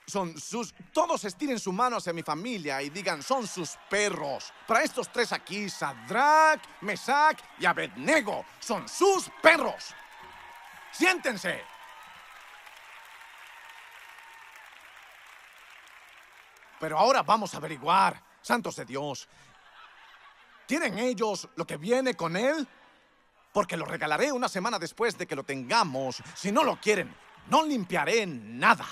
[0.07, 0.75] Son sus...
[0.93, 4.53] Todos estiren su mano hacia mi familia y digan, son sus perros.
[4.67, 9.95] Para estos tres aquí, Sadrach, Mesach y Abednego, son sus perros.
[10.93, 11.76] Siéntense.
[16.79, 19.29] Pero ahora vamos a averiguar, santos de Dios.
[20.67, 22.67] ¿Tienen ellos lo que viene con él?
[23.53, 26.23] Porque lo regalaré una semana después de que lo tengamos.
[26.35, 27.15] Si no lo quieren,
[27.49, 28.87] no limpiaré nada.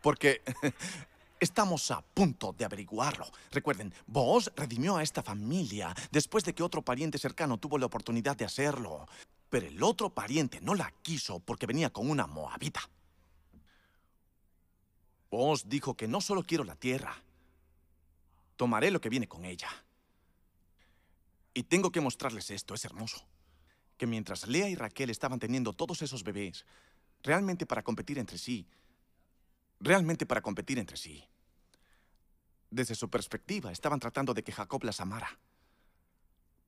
[0.00, 0.42] Porque
[1.40, 3.26] estamos a punto de averiguarlo.
[3.52, 8.36] Recuerden, vos redimió a esta familia después de que otro pariente cercano tuvo la oportunidad
[8.36, 9.06] de hacerlo.
[9.48, 12.80] Pero el otro pariente no la quiso porque venía con una moabita.
[15.36, 17.20] Vos dijo que no solo quiero la tierra,
[18.54, 19.68] tomaré lo que viene con ella.
[21.52, 23.26] Y tengo que mostrarles esto, es hermoso.
[23.96, 26.64] Que mientras Lea y Raquel estaban teniendo todos esos bebés,
[27.24, 28.68] realmente para competir entre sí,
[29.80, 31.24] realmente para competir entre sí,
[32.70, 35.36] desde su perspectiva estaban tratando de que Jacob las amara.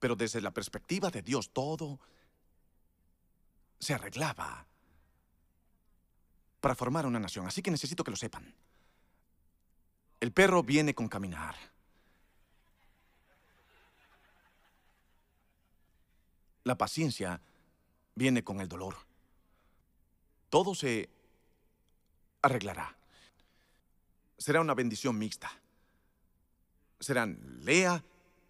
[0.01, 2.01] Pero desde la perspectiva de Dios todo
[3.79, 4.67] se arreglaba
[6.67, 8.53] para formar una nación, así que necesito que lo sepan.
[10.19, 11.55] El perro viene con caminar.
[16.65, 17.41] La paciencia
[18.17, 18.97] viene con el dolor.
[20.51, 21.09] Todo se
[22.43, 22.97] arreglará.
[24.37, 25.49] Será una bendición mixta.
[26.99, 28.03] Serán Lea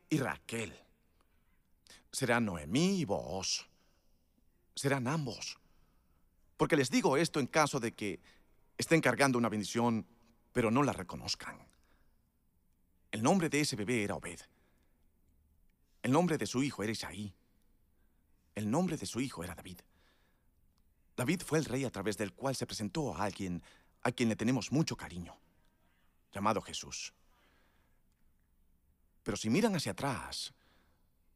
[0.09, 0.75] y Raquel.
[2.11, 3.69] Serán Noemí y vos.
[4.75, 5.59] Serán ambos.
[6.57, 8.21] Porque les digo esto en caso de que
[8.79, 10.07] estén cargando una bendición,
[10.53, 11.59] pero no la reconozcan.
[13.11, 14.41] El nombre de ese bebé era Obed.
[16.03, 17.35] El nombre de su hijo era Isaí.
[18.55, 19.81] El nombre de su hijo era David.
[21.17, 23.63] David fue el rey a través del cual se presentó a alguien
[24.03, 25.37] a quien le tenemos mucho cariño,
[26.33, 27.13] llamado Jesús.
[29.23, 30.55] Pero si miran hacia atrás,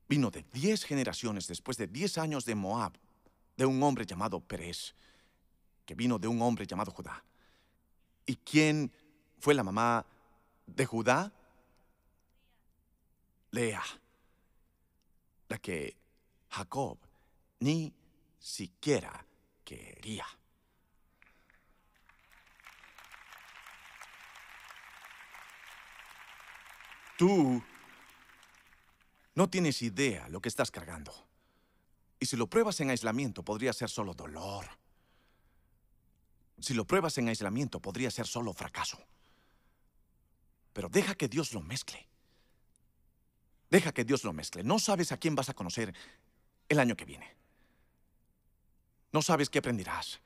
[0.08, 2.92] vino de diez generaciones después de diez años de Moab,
[3.56, 4.94] de un hombre llamado Pérez,
[5.90, 7.20] que vino de un hombre llamado Judá.
[8.24, 8.92] ¿Y quién
[9.40, 10.06] fue la mamá
[10.64, 11.32] de Judá,
[13.50, 13.82] Lea,
[15.48, 15.96] la que
[16.48, 16.96] Jacob
[17.58, 17.92] ni
[18.38, 19.26] siquiera
[19.64, 20.24] quería.
[27.18, 27.60] Tú
[29.34, 31.12] no tienes idea lo que estás cargando.
[32.20, 34.66] Y si lo pruebas en aislamiento, podría ser solo dolor.
[36.60, 38.98] Si lo pruebas en aislamiento, podría ser solo fracaso.
[40.72, 42.06] Pero deja que Dios lo mezcle.
[43.70, 44.62] Deja que Dios lo mezcle.
[44.62, 45.94] No sabes a quién vas a conocer
[46.68, 47.34] el año que viene.
[49.12, 50.20] No sabes qué aprenderás.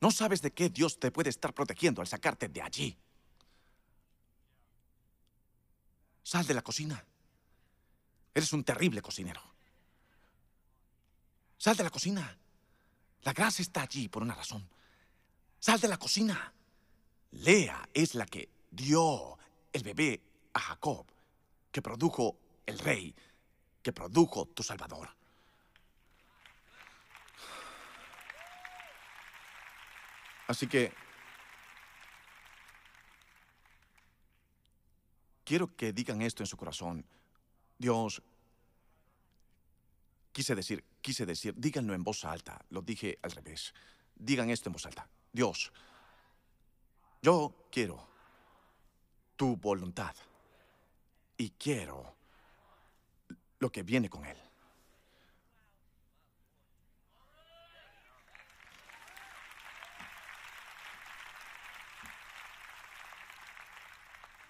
[0.00, 2.96] No sabes de qué Dios te puede estar protegiendo al sacarte de allí.
[6.22, 7.04] Sal de la cocina.
[8.34, 9.42] Eres un terrible cocinero.
[11.58, 12.38] Sal de la cocina.
[13.22, 14.75] La grasa está allí por una razón.
[15.58, 16.52] Sal de la cocina.
[17.32, 19.38] Lea es la que dio
[19.72, 20.20] el bebé
[20.54, 21.06] a Jacob,
[21.70, 23.14] que produjo el rey,
[23.82, 25.08] que produjo tu Salvador.
[30.48, 30.92] Así que
[35.44, 37.04] quiero que digan esto en su corazón.
[37.78, 38.22] Dios,
[40.32, 43.74] quise decir, quise decir, díganlo en voz alta, lo dije al revés.
[44.14, 45.08] Digan esto en voz alta.
[45.36, 45.70] Dios,
[47.20, 48.08] yo quiero
[49.36, 50.16] tu voluntad
[51.36, 52.16] y quiero
[53.58, 54.38] lo que viene con él.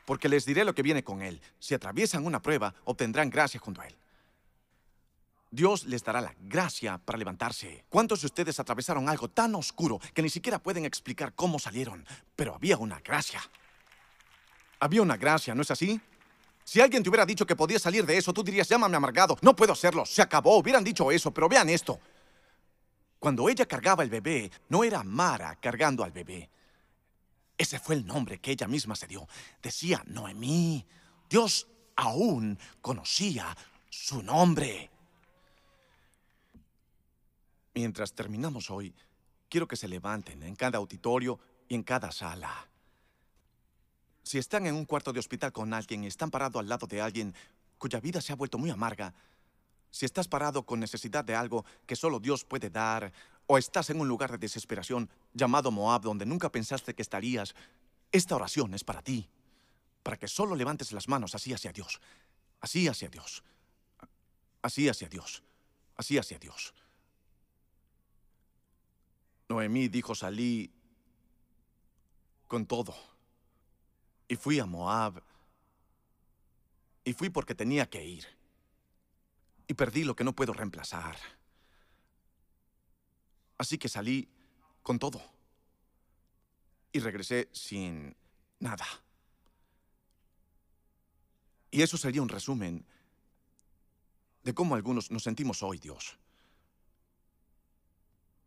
[0.05, 1.43] Porque les diré lo que viene con él.
[1.59, 3.97] Si atraviesan una prueba, obtendrán gracia junto a él.
[5.51, 7.84] Dios les dará la gracia para levantarse.
[7.88, 12.05] ¿Cuántos de ustedes atravesaron algo tan oscuro que ni siquiera pueden explicar cómo salieron?
[12.34, 13.40] Pero había una gracia.
[14.80, 16.01] Había una gracia, ¿no es así?
[16.64, 19.38] Si alguien te hubiera dicho que podías salir de eso, tú dirías, llámame amargado.
[19.40, 20.59] No puedo hacerlo, se acabó.
[20.59, 22.01] Hubieran dicho eso, pero vean esto.
[23.20, 26.51] Cuando ella cargaba el bebé, no era Mara cargando al bebé.
[27.57, 29.26] Ese fue el nombre que ella misma se dio.
[29.62, 30.84] Decía Noemí.
[31.30, 33.57] Dios aún conocía
[33.88, 34.90] su nombre.
[37.77, 38.95] Mientras terminamos hoy,
[39.51, 42.70] quiero que se levanten en cada auditorio y en cada sala.
[44.22, 47.03] Si están en un cuarto de hospital con alguien y están parados al lado de
[47.03, 47.35] alguien
[47.77, 49.12] cuya vida se ha vuelto muy amarga,
[49.91, 53.12] si estás parado con necesidad de algo que solo Dios puede dar,
[53.47, 57.55] o estás en un lugar de desesperación llamado Moab donde nunca pensaste que estarías,
[58.11, 59.29] esta oración es para ti,
[60.03, 62.01] para que solo levantes las manos así hacia Dios,
[62.59, 63.45] así hacia Dios,
[64.62, 65.43] así hacia Dios,
[65.95, 66.72] así hacia Dios.
[69.49, 70.72] Noemí dijo, salí
[72.49, 72.94] con todo.
[74.28, 75.22] Y fui a Moab.
[77.05, 78.26] Y fui porque tenía que ir.
[79.68, 81.16] Y perdí lo que no puedo reemplazar.
[83.59, 84.28] Así que salí
[84.82, 85.22] con todo.
[86.92, 88.16] Y regresé sin
[88.59, 88.86] nada.
[91.70, 92.84] Y eso sería un resumen
[94.42, 96.18] de cómo algunos nos sentimos hoy, Dios.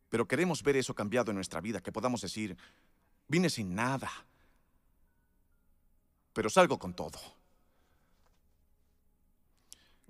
[0.09, 2.57] Pero queremos ver eso cambiado en nuestra vida, que podamos decir,
[3.27, 4.11] vine sin nada,
[6.33, 7.19] pero salgo con todo.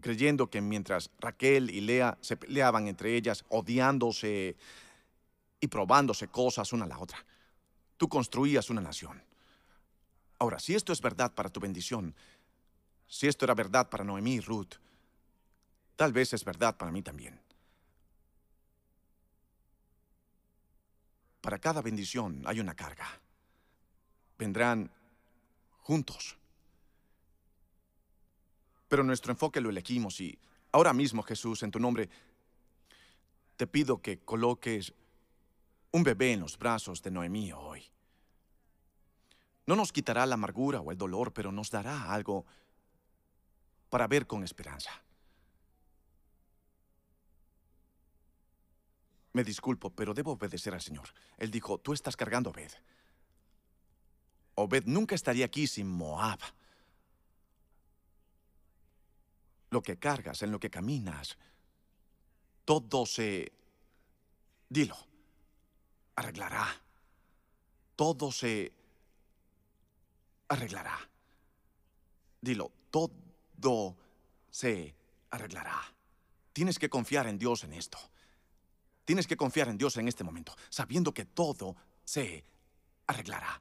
[0.02, 4.56] Creyendo que mientras Raquel y Lea se peleaban entre ellas, odiándose
[5.60, 7.26] y probándose cosas una a la otra,
[7.98, 9.22] tú construías una nación.
[10.40, 12.16] Ahora, si esto es verdad para tu bendición,
[13.08, 14.76] si esto era verdad para Noemí y Ruth,
[15.98, 17.42] tal vez es verdad para mí también.
[21.50, 23.08] Para cada bendición hay una carga.
[24.38, 24.92] Vendrán
[25.80, 26.38] juntos.
[28.88, 30.38] Pero nuestro enfoque lo elegimos y
[30.72, 32.08] ahora mismo, Jesús, en tu nombre,
[33.58, 34.94] te pido que coloques
[35.92, 37.84] un bebé en los brazos de Noemí hoy.
[39.66, 42.46] No nos quitará la amargura o el dolor, pero nos dará algo
[43.90, 44.92] para ver con esperanza.
[49.34, 51.10] Me disculpo, pero debo obedecer al Señor.
[51.38, 52.72] Él dijo, tú estás cargando a Obed.
[54.56, 56.40] Obed nunca estaría aquí sin Moab.
[59.70, 61.38] Lo que cargas, en lo que caminas,
[62.66, 63.52] todo se...
[64.68, 64.98] Dilo,
[66.16, 66.68] arreglará.
[67.96, 68.72] Todo se
[70.48, 70.98] arreglará.
[72.42, 73.96] Dilo, todo
[74.50, 74.96] se
[75.30, 75.94] arreglará.
[76.54, 77.98] Tienes que confiar en Dios en esto.
[79.10, 82.46] Tienes que confiar en Dios en este momento, sabiendo que todo se
[83.08, 83.60] arreglará.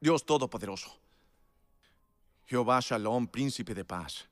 [0.00, 0.96] Dios Todopoderoso.
[2.46, 4.28] Jehová Shalom, príncipe de paz.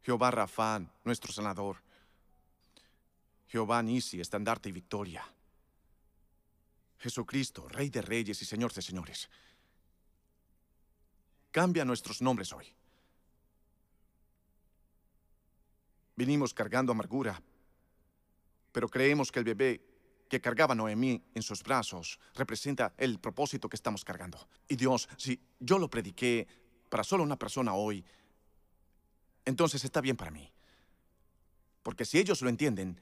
[0.00, 1.82] Jehová Rafán, nuestro sanador.
[3.48, 5.22] Jehová Nisi, estandarte y victoria.
[7.00, 9.28] Jesucristo, Rey de reyes y Señor de señores.
[11.50, 12.74] Cambia nuestros nombres hoy.
[16.20, 17.42] Vinimos cargando amargura,
[18.72, 19.80] pero creemos que el bebé
[20.28, 24.38] que cargaba Noemí en sus brazos representa el propósito que estamos cargando.
[24.68, 26.46] Y Dios, si yo lo prediqué
[26.90, 28.04] para solo una persona hoy,
[29.46, 30.52] entonces está bien para mí.
[31.82, 33.00] Porque si ellos lo entienden,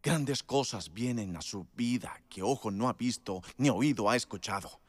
[0.00, 4.80] grandes cosas vienen a su vida que ojo no ha visto ni oído ha escuchado.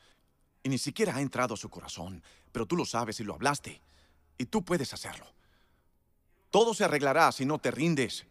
[0.62, 2.22] Y ni siquiera ha entrado a su corazón,
[2.52, 3.82] pero tú lo sabes y lo hablaste.
[4.38, 5.26] Y tú puedes hacerlo.
[6.54, 8.28] Todo se arreglará si no te rindes.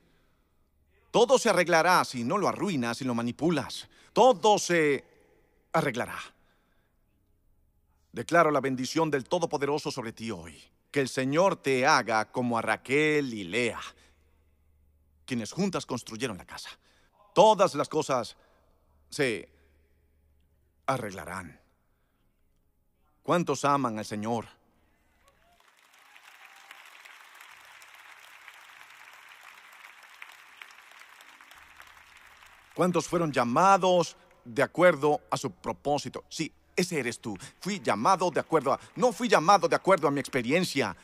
[1.10, 3.88] Todo se arreglará si no lo arruinas y lo manipulas.
[4.12, 5.04] Todo se
[5.72, 6.20] arreglará.
[8.12, 10.56] Declaro la bendición del Todopoderoso sobre ti hoy.
[10.92, 13.80] Que el Señor te haga como a Raquel y Lea,
[15.26, 16.70] quienes juntas construyeron la casa.
[17.34, 18.36] Todas las cosas
[19.10, 19.48] se
[20.86, 21.60] arreglarán.
[23.24, 24.46] ¿Cuántos aman al Señor?
[32.74, 36.24] ¿Cuántos fueron llamados de acuerdo a su propósito?
[36.28, 37.36] Sí, ese eres tú.
[37.60, 38.80] Fui llamado de acuerdo a...
[38.96, 40.96] No fui llamado de acuerdo a mi experiencia.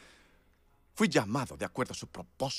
[0.94, 2.56] Fui llamado de acuerdo a su propósito.